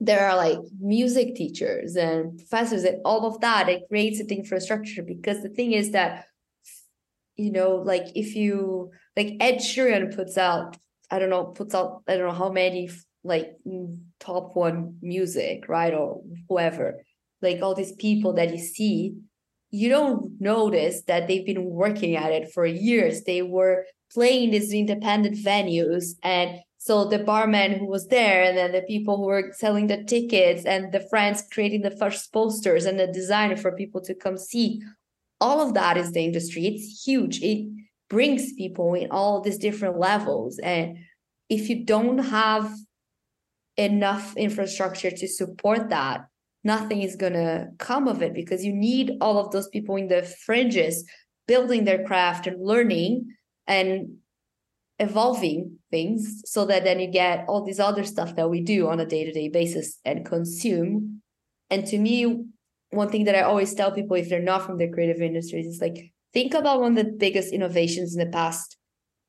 [0.00, 5.02] there are like music teachers and professors and all of that it creates the infrastructure
[5.02, 6.26] because the thing is that
[7.36, 10.76] you know like if you like ed sheeran puts out
[11.10, 12.88] i don't know puts out i don't know how many
[13.22, 17.00] like mm, top one music right or whoever
[17.42, 19.14] like all these people that you see
[19.74, 23.24] you don't notice that they've been working at it for years.
[23.24, 26.14] They were playing these independent venues.
[26.22, 30.04] And so the barman who was there, and then the people who were selling the
[30.04, 34.38] tickets, and the friends creating the first posters, and the designer for people to come
[34.38, 34.80] see,
[35.40, 36.66] all of that is the industry.
[36.66, 37.42] It's huge.
[37.42, 37.68] It
[38.08, 40.58] brings people in all these different levels.
[40.58, 40.98] And
[41.48, 42.72] if you don't have
[43.76, 46.26] enough infrastructure to support that,
[46.62, 50.08] nothing is going to come of it because you need all of those people in
[50.08, 51.04] the fringes
[51.46, 53.34] building their craft and learning
[53.66, 54.16] and
[54.98, 59.00] evolving things so that then you get all this other stuff that we do on
[59.00, 61.20] a day-to-day basis and consume
[61.68, 62.44] and to me
[62.94, 65.80] one thing that i always tell people if they're not from the creative industries is
[65.80, 68.76] like think about one of the biggest innovations in the past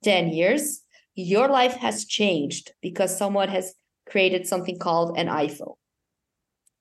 [0.03, 0.81] 10 years
[1.15, 3.73] your life has changed because someone has
[4.07, 5.75] created something called an iphone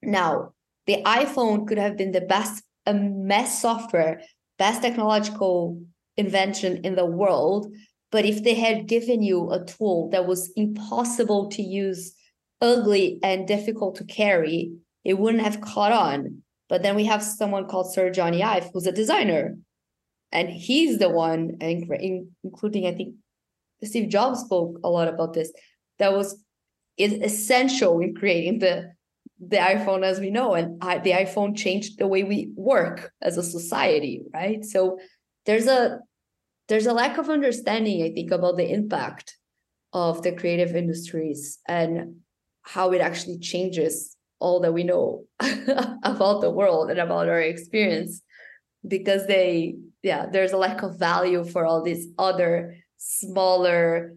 [0.07, 0.53] now,
[0.87, 4.23] the iPhone could have been the best mess software,
[4.59, 5.83] best technological
[6.17, 7.73] invention in the world.
[8.13, 12.15] But if they had given you a tool that was impossible to use,
[12.61, 14.73] ugly, and difficult to carry,
[15.05, 16.43] it wouldn't have caught on.
[16.69, 19.57] But then we have someone called Sir Jony Ive, who's a designer.
[20.33, 23.15] And he's the one, including, I think,
[23.83, 25.53] Steve Jobs spoke a lot about this,
[25.99, 26.43] that was
[26.99, 28.93] essential in creating the
[29.41, 33.37] the iphone as we know and I, the iphone changed the way we work as
[33.37, 34.99] a society right so
[35.45, 35.99] there's a
[36.69, 39.37] there's a lack of understanding i think about the impact
[39.93, 42.17] of the creative industries and
[42.63, 44.14] how it actually changes
[44.45, 45.25] all that we know
[46.03, 48.21] about the world and about our experience
[48.87, 54.15] because they yeah there's a lack of value for all these other smaller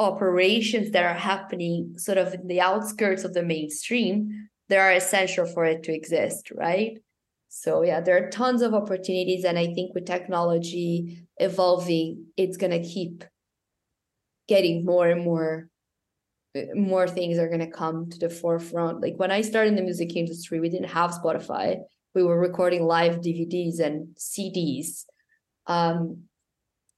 [0.00, 5.46] operations that are happening sort of in the outskirts of the mainstream that are essential
[5.46, 6.98] for it to exist right?
[7.48, 10.92] So yeah there are tons of opportunities and i think with technology
[11.36, 13.22] evolving it's going to keep
[14.48, 15.68] getting more and more
[16.74, 19.00] more things are going to come to the forefront.
[19.00, 21.78] Like when i started in the music industry we didn't have spotify.
[22.14, 25.04] We were recording live dvds and cds
[25.66, 26.24] um,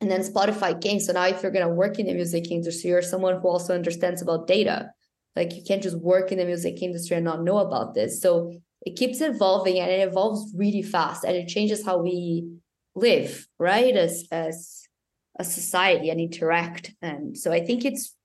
[0.00, 2.90] and then spotify came so now if you're going to work in the music industry
[2.90, 4.90] you're someone who also understands about data
[5.36, 8.20] like you can't just work in the music industry and not know about this.
[8.22, 12.48] So it keeps evolving and it evolves really fast and it changes how we
[12.94, 14.88] live right as as
[15.38, 16.94] a society and interact.
[17.02, 18.15] And so i think it's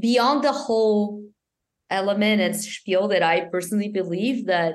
[0.00, 1.22] beyond the whole
[1.90, 4.74] element and spiel that I personally believe that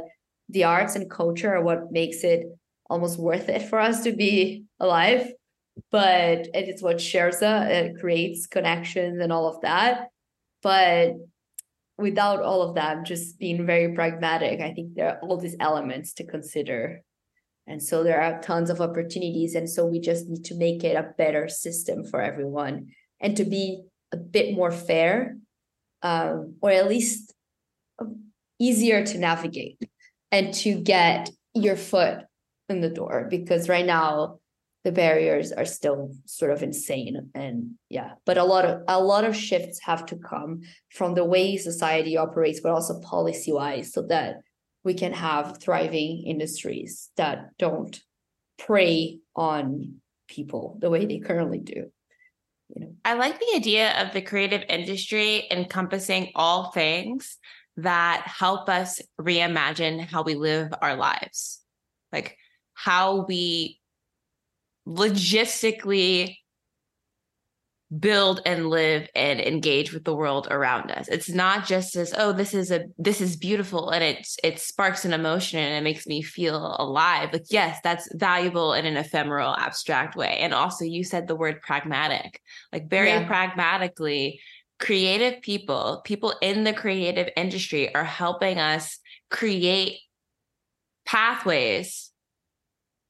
[0.49, 2.45] the arts and culture are what makes it
[2.89, 5.31] almost worth it for us to be alive.
[5.91, 10.07] But it's what shares us, it creates connections and all of that.
[10.61, 11.15] But
[11.97, 16.13] without all of that, just being very pragmatic, I think there are all these elements
[16.13, 17.01] to consider.
[17.67, 19.55] And so there are tons of opportunities.
[19.55, 23.43] And so we just need to make it a better system for everyone and to
[23.43, 25.37] be a bit more fair
[26.01, 27.33] um, or at least
[28.59, 29.79] easier to navigate
[30.31, 32.19] and to get your foot
[32.69, 34.39] in the door because right now
[34.83, 39.23] the barriers are still sort of insane and yeah but a lot of a lot
[39.23, 44.03] of shifts have to come from the way society operates but also policy wise so
[44.03, 44.41] that
[44.83, 48.01] we can have thriving industries that don't
[48.59, 49.95] prey on
[50.27, 51.91] people the way they currently do
[52.69, 52.95] you know.
[53.03, 57.37] I like the idea of the creative industry encompassing all things
[57.77, 61.61] that help us reimagine how we live our lives.
[62.11, 62.37] Like
[62.73, 63.79] how we
[64.87, 66.37] logistically
[67.99, 71.07] build and live and engage with the world around us.
[71.07, 75.05] It's not just as oh this is a this is beautiful and it it sparks
[75.05, 77.29] an emotion and it makes me feel alive.
[77.31, 80.37] Like yes that's valuable in an ephemeral abstract way.
[80.39, 82.41] And also you said the word pragmatic.
[82.73, 83.27] Like very yeah.
[83.27, 84.39] pragmatically
[84.77, 89.99] creative people people in the creative industry are helping us create
[91.05, 92.11] pathways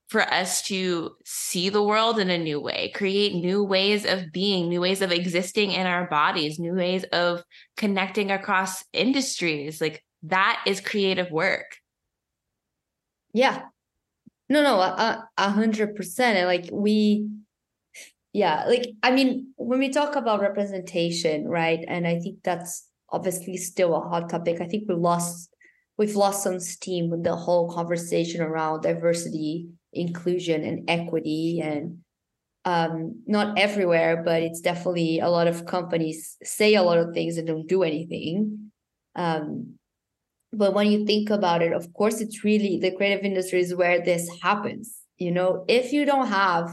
[0.08, 4.70] for us to see the world in a new way, create new ways of being,
[4.70, 7.44] new ways of existing in our bodies, new ways of
[7.76, 9.82] connecting across industries.
[9.82, 11.78] Like that is creative work.
[13.34, 13.64] Yeah.
[14.48, 16.46] No, no, a, hundred percent.
[16.46, 17.28] Like we,
[18.32, 21.84] yeah, like I mean, when we talk about representation, right?
[21.88, 24.62] And I think that's obviously still a hot topic.
[24.62, 25.50] I think we lost
[25.98, 32.00] we've lost some steam with the whole conversation around diversity inclusion and equity and
[32.66, 37.38] um, not everywhere, but it's definitely a lot of companies say a lot of things
[37.38, 38.72] and don't do anything.
[39.16, 39.76] Um,
[40.52, 44.04] but when you think about it, of course, it's really the creative industry is where
[44.04, 44.96] this happens.
[45.18, 46.72] You know, if you don't have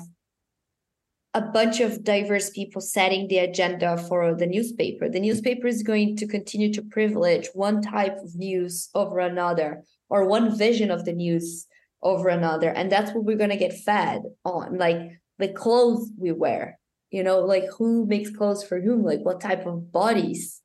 [1.35, 6.17] a bunch of diverse people setting the agenda for the newspaper, the newspaper is going
[6.17, 11.13] to continue to privilege one type of news over another or one vision of the
[11.13, 11.67] news
[12.03, 14.99] over another and that's what we're going to get fed on like
[15.39, 16.79] the clothes we wear
[17.11, 20.63] you know like who makes clothes for whom like what type of bodies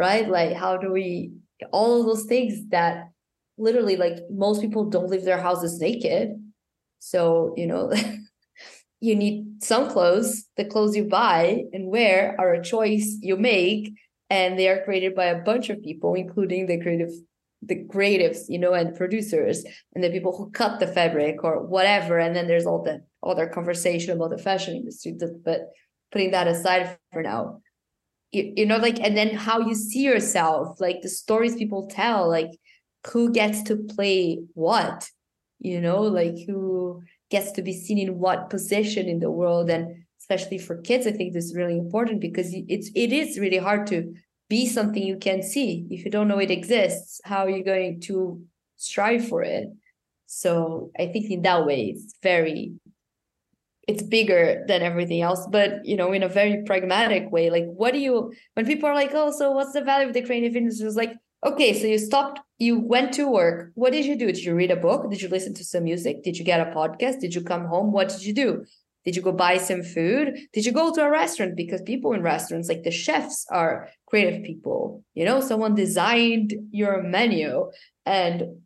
[0.00, 0.30] right?
[0.30, 1.32] Like how do we
[1.72, 3.10] all of those things that
[3.58, 6.42] literally like most people don't leave their houses naked.
[7.00, 7.92] So you know
[9.00, 13.92] you need some clothes the clothes you buy and wear are a choice you make
[14.30, 17.12] and they are created by a bunch of people including the creative
[17.62, 22.18] the creatives, you know, and producers and the people who cut the fabric or whatever.
[22.18, 25.14] And then there's all the other conversation about the fashion industry.
[25.44, 25.60] But
[26.10, 27.60] putting that aside for now,
[28.32, 32.28] you, you know, like, and then how you see yourself, like the stories people tell,
[32.28, 32.50] like
[33.08, 35.08] who gets to play what,
[35.58, 39.68] you know, like who gets to be seen in what position in the world.
[39.68, 43.58] And especially for kids, I think this is really important because it's it is really
[43.58, 44.14] hard to
[44.50, 45.86] be something you can see.
[45.90, 48.42] If you don't know it exists, how are you going to
[48.76, 49.68] strive for it?
[50.26, 52.74] So I think in that way, it's very,
[53.88, 57.48] it's bigger than everything else, but you know, in a very pragmatic way.
[57.48, 60.22] Like, what do you, when people are like, oh, so what's the value of the
[60.22, 60.86] creative industry?
[60.86, 61.14] It's like,
[61.46, 63.70] okay, so you stopped, you went to work.
[63.74, 64.26] What did you do?
[64.26, 65.10] Did you read a book?
[65.10, 66.22] Did you listen to some music?
[66.22, 67.20] Did you get a podcast?
[67.20, 67.92] Did you come home?
[67.92, 68.66] What did you do?
[69.04, 70.38] Did you go buy some food?
[70.52, 71.56] Did you go to a restaurant?
[71.56, 75.02] Because people in restaurants, like the chefs, are creative people.
[75.14, 77.70] You know, someone designed your menu.
[78.04, 78.60] And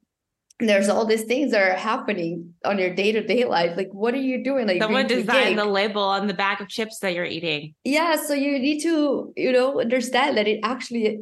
[0.61, 4.43] there's all these things that are happening on your day-to-day life like what are you
[4.43, 8.15] doing like someone designed the label on the bag of chips that you're eating yeah
[8.15, 11.19] so you need to you know understand that it actually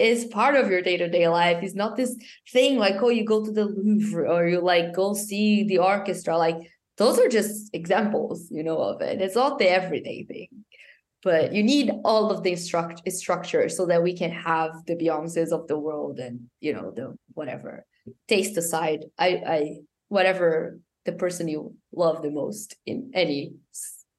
[0.00, 2.16] is part of your day-to-day life it's not this
[2.52, 6.36] thing like oh you go to the louvre or you like go see the orchestra
[6.36, 6.56] like
[7.02, 9.20] those are just examples you know of it.
[9.20, 10.48] It's not the everyday thing
[11.24, 15.52] but you need all of the struct- structure so that we can have the beyonces
[15.52, 17.84] of the world and you know the whatever
[18.28, 19.76] taste aside i i
[20.08, 23.52] whatever the person you love the most in any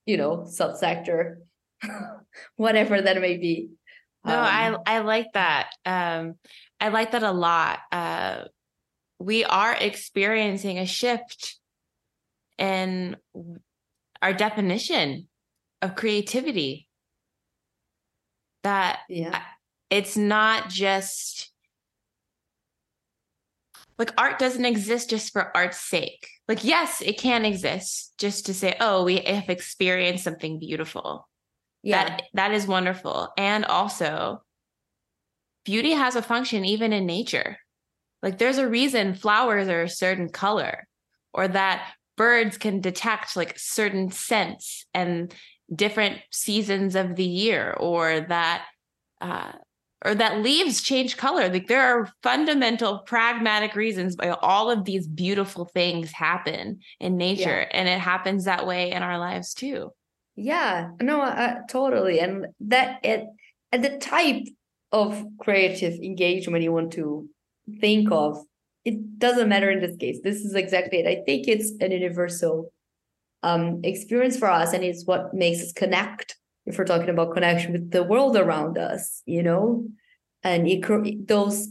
[0.06, 1.36] you know subsector
[2.56, 3.70] whatever that may be.
[4.26, 5.72] No um, i i like that.
[5.86, 6.36] Um
[6.80, 7.80] i like that a lot.
[7.92, 8.46] Uh
[9.20, 11.60] we are experiencing a shift
[12.58, 13.16] in
[14.22, 15.28] our definition
[15.82, 16.88] of creativity
[18.64, 19.42] that yeah
[19.90, 21.54] it's not just
[24.00, 26.28] like art doesn't exist just for art's sake.
[26.48, 31.28] Like, yes, it can exist just to say, oh, we have experienced something beautiful.
[31.84, 32.04] Yeah.
[32.04, 33.30] That, that is wonderful.
[33.38, 34.42] And also,
[35.64, 37.58] beauty has a function even in nature.
[38.22, 40.88] Like, there's a reason flowers are a certain color,
[41.34, 45.34] or that birds can detect like certain scents and
[45.74, 48.66] different seasons of the year, or that
[49.22, 49.54] uh,
[50.06, 51.50] or that leaves change color.
[51.50, 57.62] Like there are fundamental pragmatic reasons why all of these beautiful things happen in nature.
[57.62, 57.68] Yeah.
[57.72, 59.92] And it happens that way in our lives too.
[60.36, 62.20] Yeah, no, uh, totally.
[62.20, 63.26] And that it
[63.72, 64.44] and the type
[64.92, 67.28] of creative engagement you want to
[67.80, 68.38] think of,
[68.86, 70.20] it doesn't matter in this case.
[70.24, 71.08] This is exactly it.
[71.08, 72.72] I think it's an universal
[73.42, 77.74] um, experience for us, and it's what makes us connect if we're talking about connection
[77.74, 79.88] with the world around us, you know,
[80.44, 81.68] and it, those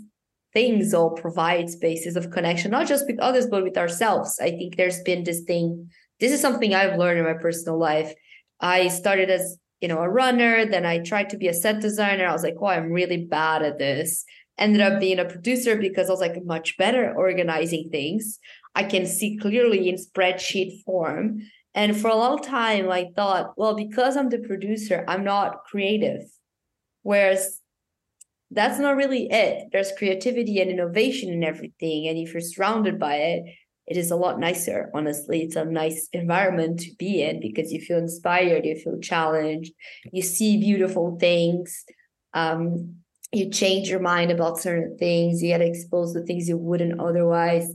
[0.52, 4.38] things all provide spaces of connection, not just with others, but with ourselves.
[4.40, 5.90] I think there's been this thing.
[6.20, 8.12] This is something I've learned in my personal life.
[8.60, 12.26] I started as you know a runner, then I tried to be a set designer.
[12.26, 14.24] I was like, oh, I'm really bad at this.
[14.58, 18.38] Ended up being a producer because I was like much better organizing things.
[18.74, 21.40] I can see clearly in spreadsheet form.
[21.74, 26.22] And for a long time, I thought, well, because I'm the producer, I'm not creative.
[27.02, 27.60] Whereas
[28.50, 29.68] that's not really it.
[29.72, 32.06] There's creativity and innovation in everything.
[32.06, 33.44] And if you're surrounded by it,
[33.86, 34.90] it is a lot nicer.
[34.94, 39.72] Honestly, it's a nice environment to be in because you feel inspired, you feel challenged,
[40.12, 41.84] you see beautiful things.
[42.34, 43.01] Um,
[43.32, 47.72] you change your mind about certain things, you get exposed to things you wouldn't otherwise.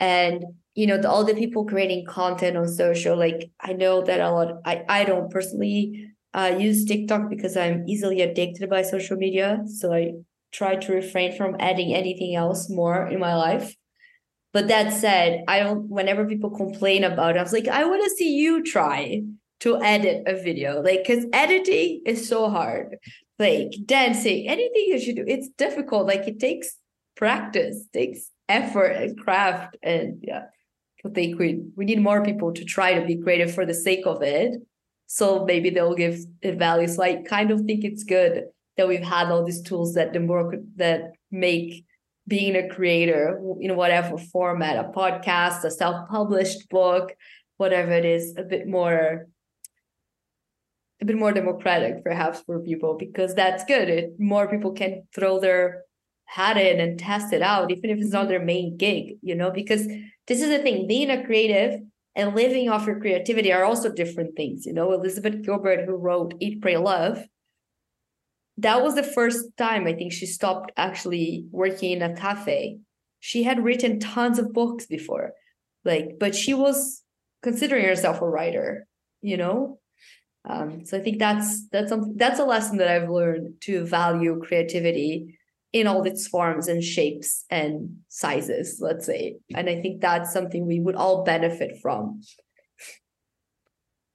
[0.00, 0.44] And
[0.78, 4.30] you know the, all the people creating content on social like i know that a
[4.30, 9.58] lot i i don't personally uh, use tiktok because i'm easily addicted by social media.
[9.66, 10.12] So i
[10.52, 13.74] try to refrain from adding anything else more in my life.
[14.52, 18.04] But that said i don't whenever people complain about it i was like i want
[18.04, 19.22] to see you try
[19.60, 20.80] to edit a video.
[20.80, 22.96] Like because editing is so hard
[23.38, 26.76] like dancing anything you should do it's difficult like it takes
[27.16, 30.44] practice takes effort and craft and yeah
[31.04, 34.06] I think we we need more people to try to be creative for the sake
[34.06, 34.60] of it.
[35.06, 36.88] So maybe they'll give it value.
[36.88, 38.44] So I kind of think it's good
[38.76, 41.84] that we've had all these tools that the more that make
[42.26, 47.14] being a creator in whatever format, a podcast, a self-published book,
[47.56, 49.28] whatever it is, a bit more
[51.00, 53.88] a bit more democratic perhaps for people because that's good.
[53.88, 55.82] It more people can throw their
[56.24, 58.30] hat in and test it out, even if it's not mm-hmm.
[58.30, 59.86] their main gig, you know, because
[60.26, 61.80] this is the thing being a creative
[62.14, 64.92] and living off your creativity are also different things you know.
[64.92, 67.24] Elizabeth gilbert who wrote eat pray love
[68.58, 72.78] that was the first time i think she stopped actually working in a cafe.
[73.20, 75.32] She had written tons of books before
[75.84, 77.02] like but she was
[77.42, 78.86] considering herself a writer
[79.22, 79.78] you know
[80.44, 84.40] um, so i think that's that's something that's a lesson that i've learned to value
[84.42, 85.38] creativity
[85.72, 89.36] in all its forms and shapes and sizes, let's say.
[89.54, 92.22] And I think that's something we would all benefit from.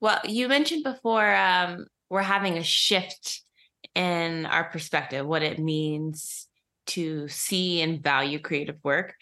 [0.02, 3.42] Well, you mentioned before um, we're having a shift
[3.96, 6.48] in our perspective, what it means
[6.88, 9.14] to see and value creative work.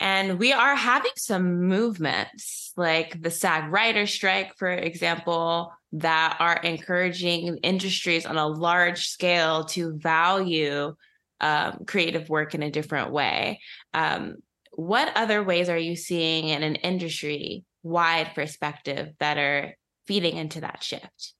[0.00, 6.56] And we are having some movements like the SAG writer strike, for example, that are
[6.56, 10.94] encouraging industries on a large scale to value
[11.40, 13.60] um, creative work in a different way.
[13.94, 14.36] Um,
[14.72, 19.76] what other ways are you seeing in an industry wide perspective that are
[20.06, 21.34] feeding into that shift?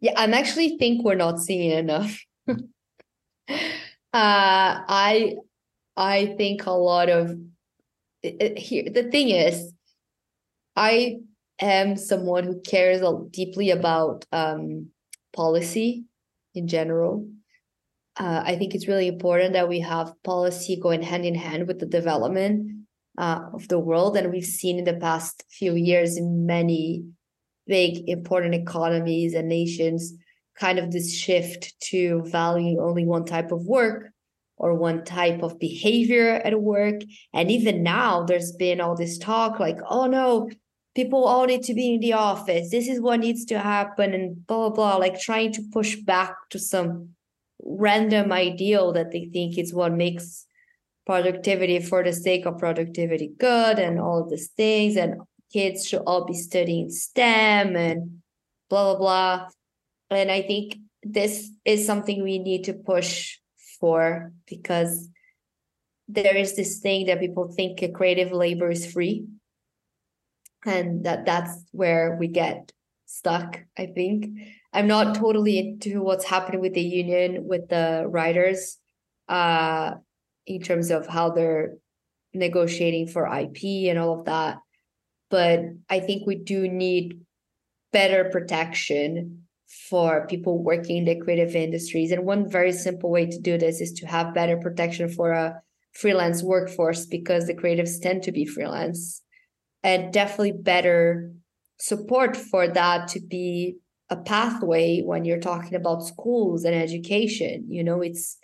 [0.00, 2.20] Yeah, I'm actually think we're not seeing enough.
[2.48, 2.56] uh,
[4.12, 5.36] I
[5.98, 7.36] I think a lot of
[8.22, 9.72] here the thing is
[10.76, 11.16] i
[11.60, 14.88] am someone who cares deeply about um,
[15.32, 16.04] policy
[16.54, 17.28] in general.
[18.16, 21.78] Uh, i think it's really important that we have policy going hand in hand with
[21.78, 22.86] the development
[23.18, 27.04] uh, of the world and we've seen in the past few years in many
[27.66, 30.14] big important economies and nations
[30.58, 34.12] kind of this shift to valuing only one type of work
[34.58, 37.02] or one type of behavior at work.
[37.32, 40.50] And even now, there's been all this talk like, oh no,
[40.94, 42.70] people all need to be in the office.
[42.70, 46.34] This is what needs to happen, and blah, blah, blah, like trying to push back
[46.50, 47.10] to some
[47.64, 50.46] random ideal that they think is what makes
[51.06, 54.96] productivity for the sake of productivity good and all these things.
[54.96, 55.20] And
[55.52, 58.20] kids should all be studying STEM and
[58.68, 59.48] blah, blah, blah.
[60.10, 63.38] And I think this is something we need to push
[63.80, 65.08] for because
[66.08, 69.26] there is this thing that people think creative labor is free
[70.66, 72.72] and that that's where we get
[73.06, 74.26] stuck i think.
[74.72, 78.78] I'm not totally into what's happening with the union with the writers
[79.28, 79.94] uh
[80.46, 81.76] in terms of how they're
[82.34, 84.58] negotiating for ip and all of that
[85.30, 87.20] but i think we do need
[87.92, 89.47] better protection
[89.88, 92.10] for people working in the creative industries.
[92.10, 95.60] And one very simple way to do this is to have better protection for a
[95.92, 99.22] freelance workforce because the creatives tend to be freelance
[99.82, 101.32] and definitely better
[101.78, 103.76] support for that to be
[104.10, 107.66] a pathway when you're talking about schools and education.
[107.68, 108.38] You know, it's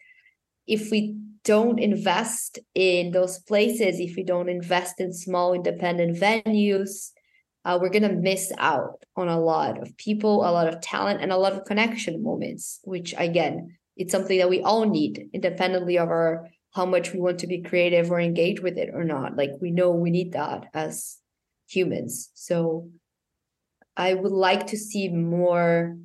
[0.66, 7.10] if we don't invest in those places, if we don't invest in small independent venues,
[7.64, 11.22] uh, we're going to miss out on a lot of people, a lot of talent,
[11.22, 15.98] and a lot of connection moments, which again, it's something that we all need independently
[15.98, 19.36] of our how much we want to be creative or engage with it or not.
[19.36, 21.18] Like we know we need that as
[21.68, 22.30] humans.
[22.34, 22.90] So
[23.96, 25.96] I would like to see more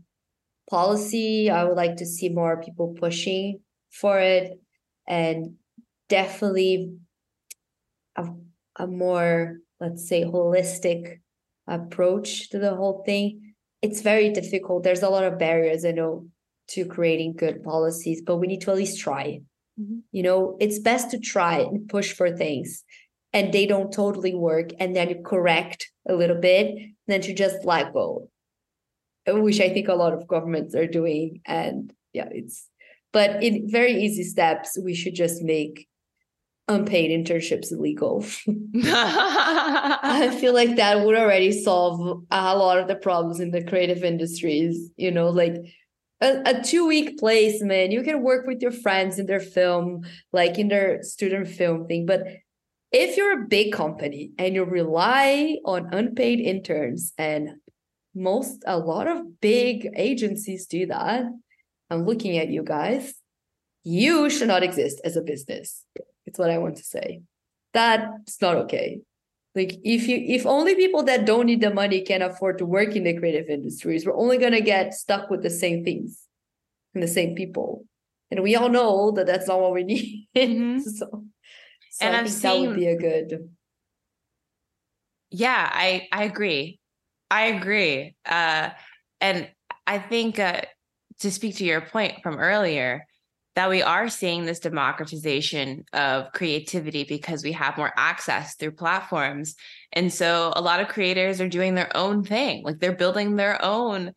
[0.70, 1.50] policy.
[1.50, 4.62] I would like to see more people pushing for it
[5.08, 5.56] and
[6.08, 6.94] definitely
[8.16, 8.28] a,
[8.76, 11.20] a more, let's say, holistic
[11.70, 13.50] approach to the whole thing
[13.82, 14.84] it's very difficult.
[14.84, 16.28] There's a lot of barriers i know
[16.70, 19.42] to creating good policies but we need to at least try.
[19.80, 20.00] Mm-hmm.
[20.12, 22.84] you know it's best to try and push for things
[23.32, 26.76] and they don't totally work and then you correct a little bit
[27.08, 28.30] then to just let go.
[29.26, 32.68] Which i think a lot of governments are doing and yeah it's
[33.14, 35.88] but in very easy steps we should just make
[36.70, 38.24] unpaid internships illegal.
[38.84, 44.04] I feel like that would already solve a lot of the problems in the creative
[44.04, 44.92] industries.
[44.96, 45.56] You know, like
[46.22, 50.58] a, a two week placement, you can work with your friends in their film, like
[50.58, 52.06] in their student film thing.
[52.06, 52.24] But
[52.92, 57.56] if you're a big company and you rely on unpaid interns, and
[58.16, 61.26] most, a lot of big agencies do that,
[61.90, 63.14] I'm looking at you guys,
[63.84, 65.86] you should not exist as a business
[66.30, 67.22] it's what I want to say.
[67.74, 69.02] That's not okay.
[69.56, 72.96] Like if you if only people that don't need the money can afford to work
[72.96, 76.22] in the creative industries, we're only gonna get stuck with the same things
[76.94, 77.86] and the same people.
[78.30, 80.28] And we all know that that's not what we need.
[80.38, 80.80] Mm-hmm.
[81.00, 81.08] so,
[81.92, 83.50] so and I i think that would be a good.
[85.32, 86.80] Yeah, I I agree.
[87.32, 88.16] I agree.
[88.24, 88.70] Uh,
[89.20, 89.50] and
[89.88, 90.62] I think uh,
[91.22, 93.06] to speak to your point from earlier,
[93.56, 99.56] that we are seeing this democratization of creativity because we have more access through platforms.
[99.92, 103.64] And so a lot of creators are doing their own thing, like they're building their
[103.64, 104.14] own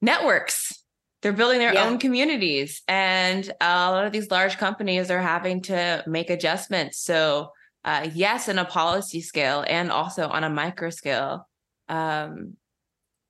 [0.00, 0.78] networks.
[1.22, 1.86] They're building their yeah.
[1.86, 2.82] own communities.
[2.88, 6.98] And a lot of these large companies are having to make adjustments.
[6.98, 7.52] So,
[7.84, 11.48] uh, yes, in a policy scale and also on a micro scale.
[11.88, 12.56] Um,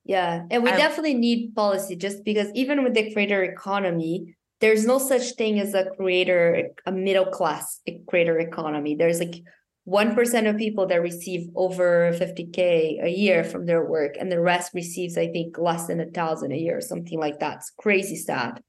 [0.05, 4.85] yeah, and we I, definitely need policy just because even with the creator economy, there's
[4.85, 8.95] no such thing as a creator, a middle class creator economy.
[8.95, 9.43] There's like
[9.89, 14.71] 1% of people that receive over 50K a year from their work, and the rest
[14.73, 17.57] receives, I think, less than a thousand a year, or something like that.
[17.57, 18.63] It's crazy stat.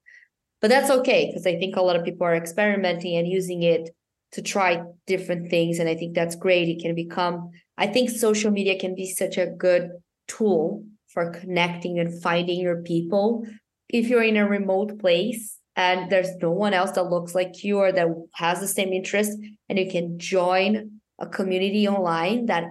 [0.61, 3.91] But that's okay because I think a lot of people are experimenting and using it
[4.33, 5.79] to try different things.
[5.79, 6.69] And I think that's great.
[6.69, 9.91] It can become, I think social media can be such a good
[10.27, 13.47] tool for connecting and finding your people.
[13.89, 17.79] If you're in a remote place, and there's no one else that looks like you
[17.79, 19.33] or that has the same interest
[19.69, 22.65] and you can join a community online that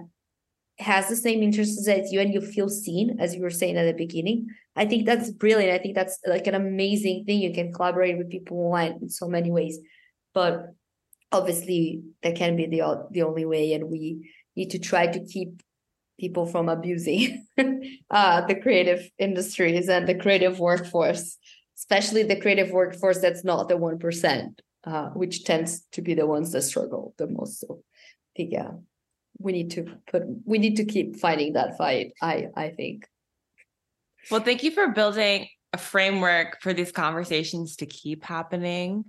[0.78, 3.84] has the same interests as you and you feel seen as you were saying at
[3.84, 4.48] the beginning.
[4.74, 5.72] I think that's brilliant.
[5.72, 7.40] I think that's like an amazing thing.
[7.40, 9.78] You can collaborate with people online in so many ways.
[10.32, 10.74] But
[11.30, 15.62] obviously that can be the the only way and we need to try to keep
[16.18, 17.44] people from abusing
[18.10, 21.36] uh, the creative industries and the creative workforce
[21.76, 26.52] especially the creative workforce that's not the 1% uh, which tends to be the ones
[26.52, 28.72] that struggle the most so I think yeah
[29.38, 33.06] we need to put we need to keep fighting that fight i i think
[34.30, 39.04] well thank you for building a framework for these conversations to keep happening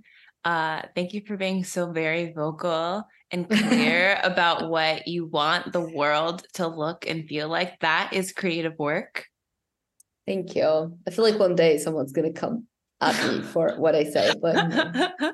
[0.46, 5.80] uh, thank you for being so very vocal and clear about what you want the
[5.80, 7.78] world to look and feel like.
[7.80, 9.26] That is creative work.
[10.26, 10.98] Thank you.
[11.06, 12.66] I feel like one day someone's going to come
[13.00, 14.56] at me for what I say, but.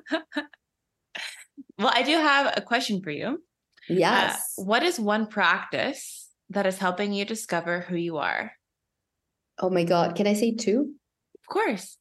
[1.78, 3.28] well, I do have a question for you.
[3.28, 4.54] Uh, Yes.
[4.58, 8.52] Uh, what is one practice that is helping you discover who you are?
[9.58, 10.14] Oh my God.
[10.14, 10.94] Can I say two?
[11.40, 11.98] Of course.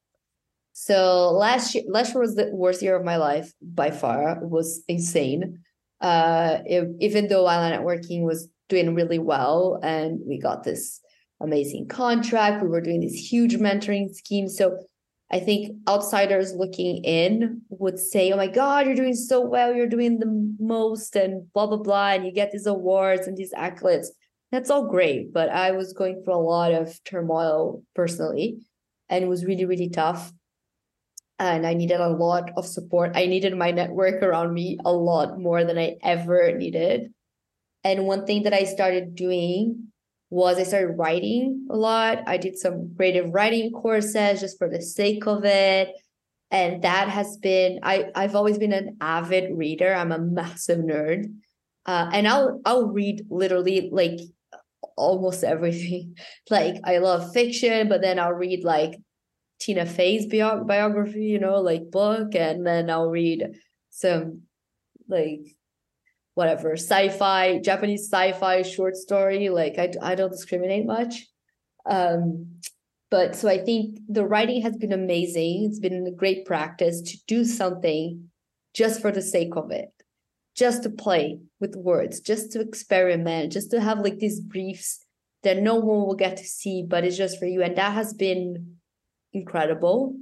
[0.73, 4.37] So last year, last year was the worst year of my life by far.
[4.37, 5.59] It was insane.
[5.99, 11.01] Uh, it, even though I Like Networking was doing really well, and we got this
[11.41, 14.47] amazing contract, we were doing this huge mentoring scheme.
[14.47, 14.77] So
[15.31, 19.73] I think outsiders looking in would say, "Oh my God, you're doing so well!
[19.73, 23.53] You're doing the most, and blah blah blah, and you get these awards and these
[23.53, 24.07] accolades."
[24.51, 28.59] That's all great, but I was going through a lot of turmoil personally,
[29.09, 30.33] and it was really really tough
[31.41, 33.13] and I needed a lot of support.
[33.15, 37.11] I needed my network around me a lot more than I ever needed.
[37.83, 39.90] And one thing that I started doing
[40.31, 42.23] was I started writing a lot.
[42.25, 45.93] I did some creative writing courses just for the sake of it.
[46.49, 49.93] And that has been I I've always been an avid reader.
[49.93, 51.25] I'm a massive nerd.
[51.85, 54.19] Uh, and I'll I'll read literally like
[54.97, 56.17] almost everything.
[56.49, 58.95] Like I love fiction, but then I'll read like
[59.59, 63.55] Tina Fey's bio- biography, you know, like book, and then I'll read
[63.89, 64.43] some
[65.07, 65.41] like
[66.41, 69.49] whatever sci-fi, Japanese sci-fi short story.
[69.49, 71.13] Like I, I don't discriminate much.
[71.97, 72.23] Um,
[73.11, 75.65] but so I think the writing has been amazing.
[75.67, 78.29] It's been a great practice to do something
[78.73, 79.89] just for the sake of it,
[80.55, 81.25] just to play
[81.59, 84.89] with words, just to experiment, just to have like these briefs
[85.43, 87.61] that no one will get to see, but it's just for you.
[87.61, 88.77] And that has been
[89.31, 90.15] incredible.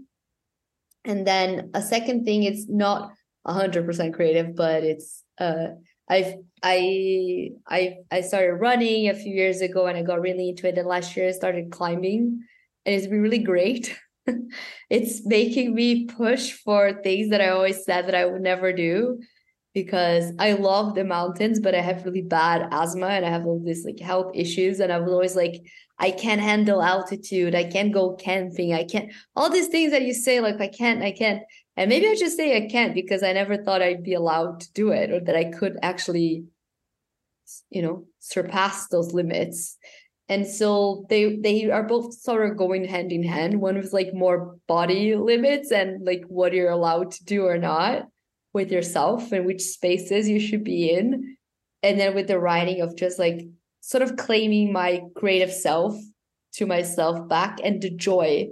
[1.06, 3.12] And then a second thing, it's not
[3.48, 5.70] hundred percent creative, but it's uh
[6.10, 10.68] I've I I I started running a few years ago and I got really into
[10.68, 10.78] it.
[10.78, 12.44] And last year I started climbing
[12.86, 13.98] and it's been really great.
[14.90, 19.20] it's making me push for things that I always said that I would never do
[19.74, 23.62] because I love the mountains, but I have really bad asthma and I have all
[23.64, 24.80] these like health issues.
[24.80, 25.62] And I was always like,
[26.00, 27.56] I can't handle altitude.
[27.56, 28.74] I can't go camping.
[28.74, 31.42] I can't, all these things that you say, like, I can't, I can't.
[31.80, 34.74] And maybe I just say I can't because I never thought I'd be allowed to
[34.74, 36.44] do it or that I could actually,
[37.70, 39.78] you know, surpass those limits.
[40.28, 43.62] And so they they are both sort of going hand in hand.
[43.62, 48.10] One was like more body limits and like what you're allowed to do or not
[48.52, 51.38] with yourself and which spaces you should be in.
[51.82, 53.48] And then with the writing of just like
[53.80, 55.96] sort of claiming my creative self
[56.56, 58.50] to myself back and the joy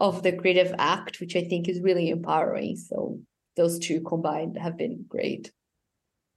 [0.00, 2.76] of the creative act, which I think is really empowering.
[2.76, 3.20] So
[3.56, 5.52] those two combined have been great.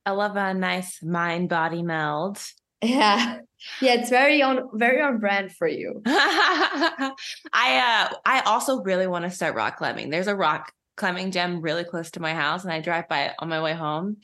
[0.06, 2.40] I love a nice mind body meld.
[2.84, 3.40] Yeah.
[3.80, 6.02] Yeah, it's very on very on brand for you.
[6.06, 7.14] I
[7.54, 10.10] uh I also really want to start rock climbing.
[10.10, 13.36] There's a rock climbing gym really close to my house and I drive by it
[13.40, 14.18] on my way home.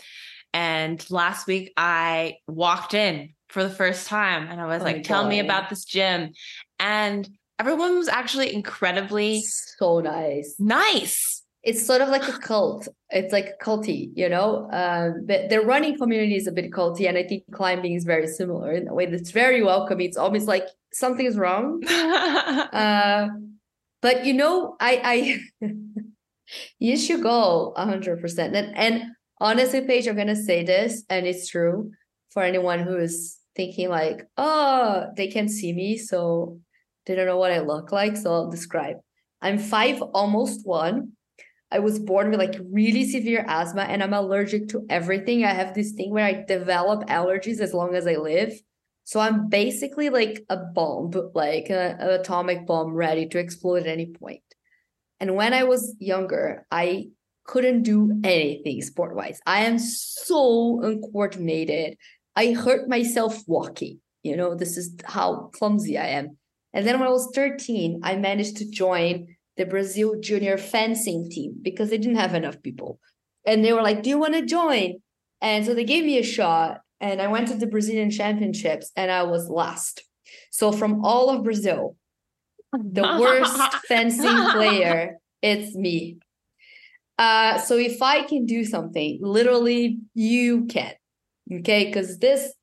[0.54, 5.04] And last week I walked in for the first time and I was oh like,
[5.04, 6.32] tell me about this gym.
[6.78, 7.30] And
[7.60, 10.56] everyone was actually incredibly so nice.
[10.58, 11.44] Nice.
[11.62, 12.88] It's sort of like a cult.
[13.10, 14.70] It's like culty, you know.
[14.72, 18.28] Um, but the running community is a bit culty, and I think climbing is very
[18.28, 20.08] similar in a way that's very welcoming.
[20.08, 21.84] It's almost like something is wrong.
[21.90, 23.28] uh,
[24.02, 25.68] but you know, I, I
[26.80, 28.56] you should go hundred percent.
[28.56, 31.92] And and honestly, Paige, I'm gonna say this, and it's true
[32.30, 36.58] for anyone who is thinking like, oh, they can't see me, so
[37.16, 38.18] don't know what I look like.
[38.18, 38.98] So I'll describe.
[39.42, 41.14] I'm five, almost one.
[41.72, 45.46] I was born with like really severe asthma and I'm allergic to everything.
[45.46, 48.54] I have this thing where I develop allergies as long as I live.
[49.04, 53.88] So I'm basically like a bomb, like a, an atomic bomb ready to explode at
[53.88, 54.42] any point.
[55.20, 57.10] And when I was younger, I
[57.46, 59.40] couldn't do anything sport wise.
[59.46, 61.98] I am so uncoordinated.
[62.36, 64.00] I hurt myself walking.
[64.24, 66.38] You know, this is how clumsy I am.
[66.74, 71.56] And then when I was 13, I managed to join the Brazil junior fencing team
[71.62, 73.00] because they didn't have enough people.
[73.46, 75.02] and they were like, "Do you want to join?"
[75.42, 79.10] And so they gave me a shot, and I went to the Brazilian Championships, and
[79.10, 80.04] I was last.
[80.52, 81.96] So from all of Brazil,
[82.74, 83.58] the worst
[83.88, 86.18] fencing player, it's me.
[87.18, 90.94] Uh, so if I can do something, literally you can.
[91.52, 92.54] Okay, because this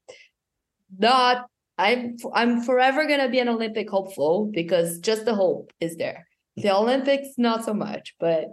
[0.99, 1.47] not
[1.79, 6.27] I'm I'm forever gonna be an Olympic hopeful because just the hope is there.
[6.57, 8.47] The Olympics, not so much, but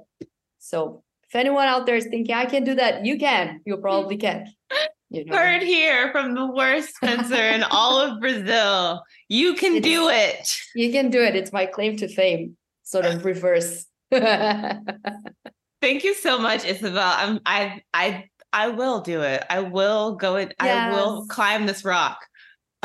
[0.59, 3.61] so if anyone out there is thinking I can do that, you can.
[3.65, 4.47] You probably can.
[5.09, 5.37] You know?
[5.37, 9.03] Heard here from the worst fencer in all of Brazil.
[9.29, 10.57] You can it's, do it.
[10.75, 11.35] You can do it.
[11.35, 13.85] It's my claim to fame, sort of reverse.
[14.11, 17.13] Thank you so much, Isabel.
[17.15, 19.43] I'm I I I will do it.
[19.49, 20.93] I will go and yes.
[20.93, 22.17] I will climb this rock.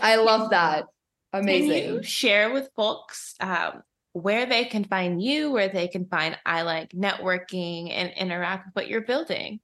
[0.00, 0.86] I love that.
[1.32, 1.70] Amazing.
[1.70, 6.36] Can you share with folks um, where they can find you, where they can find
[6.44, 9.60] I like networking and interact with what you're building?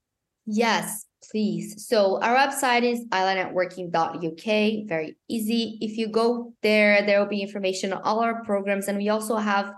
[0.47, 1.87] Yes, please.
[1.87, 4.89] So our website is ilikenetworking.uk.
[4.89, 5.79] Very easy.
[5.83, 8.89] If you go there, there will be information on all our programs.
[8.89, 9.73] And we also have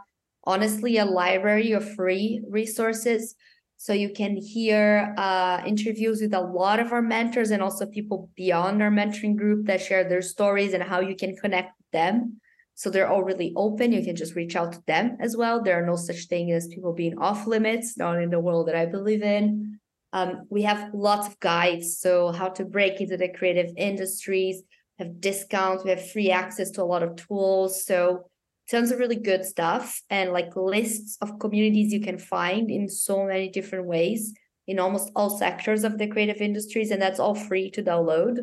[0.44, 3.34] honestly a library of free resources.
[3.82, 8.28] So you can hear uh, interviews with a lot of our mentors and also people
[8.36, 12.42] beyond our mentoring group that share their stories and how you can connect them.
[12.74, 13.92] So they're all really open.
[13.92, 15.62] You can just reach out to them as well.
[15.62, 18.76] There are no such thing as people being off limits, not in the world that
[18.76, 19.80] I believe in.
[20.12, 21.96] Um, we have lots of guides.
[21.96, 24.62] So how to break into the creative industries,
[24.98, 27.86] have discounts, we have free access to a lot of tools.
[27.86, 28.29] So
[28.70, 33.26] tons of really good stuff and like lists of communities you can find in so
[33.26, 34.32] many different ways
[34.66, 36.90] in almost all sectors of the creative industries.
[36.90, 38.38] And that's all free to download.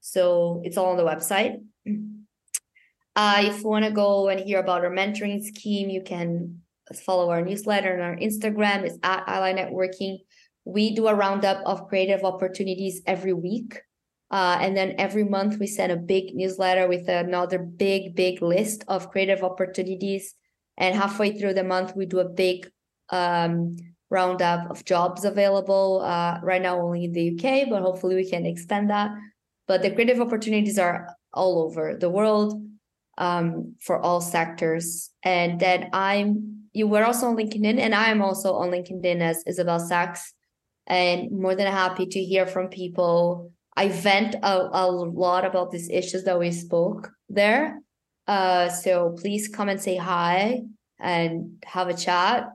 [0.00, 1.62] So it's all on the website.
[3.16, 6.60] Uh, if you want to go and hear about our mentoring scheme, you can
[6.94, 10.18] follow our newsletter and our Instagram is at I Like Networking.
[10.64, 13.80] We do a roundup of creative opportunities every week.
[14.30, 18.84] Uh, and then every month we send a big newsletter with another big, big list
[18.88, 20.34] of creative opportunities.
[20.76, 22.70] And halfway through the month, we do a big
[23.10, 23.76] um,
[24.10, 26.02] roundup of jobs available.
[26.04, 29.10] Uh, right now, only in the UK, but hopefully we can expand that.
[29.66, 32.62] But the creative opportunities are all over the world
[33.18, 35.10] um, for all sectors.
[35.22, 39.80] And then I'm, you were also on LinkedIn, and I'm also on LinkedIn as Isabel
[39.80, 40.32] Sachs,
[40.86, 43.52] and more than happy to hear from people.
[43.78, 47.80] I vent a, a lot about these issues that we spoke there.
[48.26, 50.62] Uh, so please come and say hi
[50.98, 52.48] and have a chat.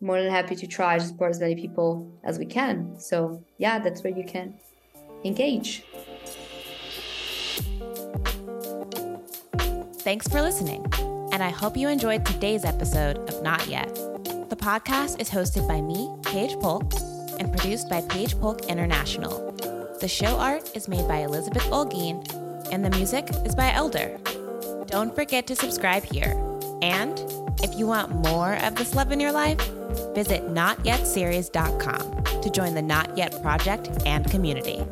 [0.00, 2.98] More than happy to try to support as many people as we can.
[2.98, 4.58] So yeah, that's where you can
[5.22, 5.84] engage.
[10.02, 10.84] Thanks for listening,
[11.32, 13.94] and I hope you enjoyed today's episode of Not Yet.
[14.50, 16.92] The podcast is hosted by me, Paige Polk,
[17.38, 19.53] and produced by Paige Polk International.
[20.00, 22.26] The show art is made by Elizabeth Olguin,
[22.72, 24.86] and the music is by LDER.
[24.88, 26.32] Don't forget to subscribe here.
[26.82, 27.18] And
[27.62, 29.60] if you want more of this love in your life,
[30.14, 34.84] visit notyetseries.com to join the Not Yet project and community.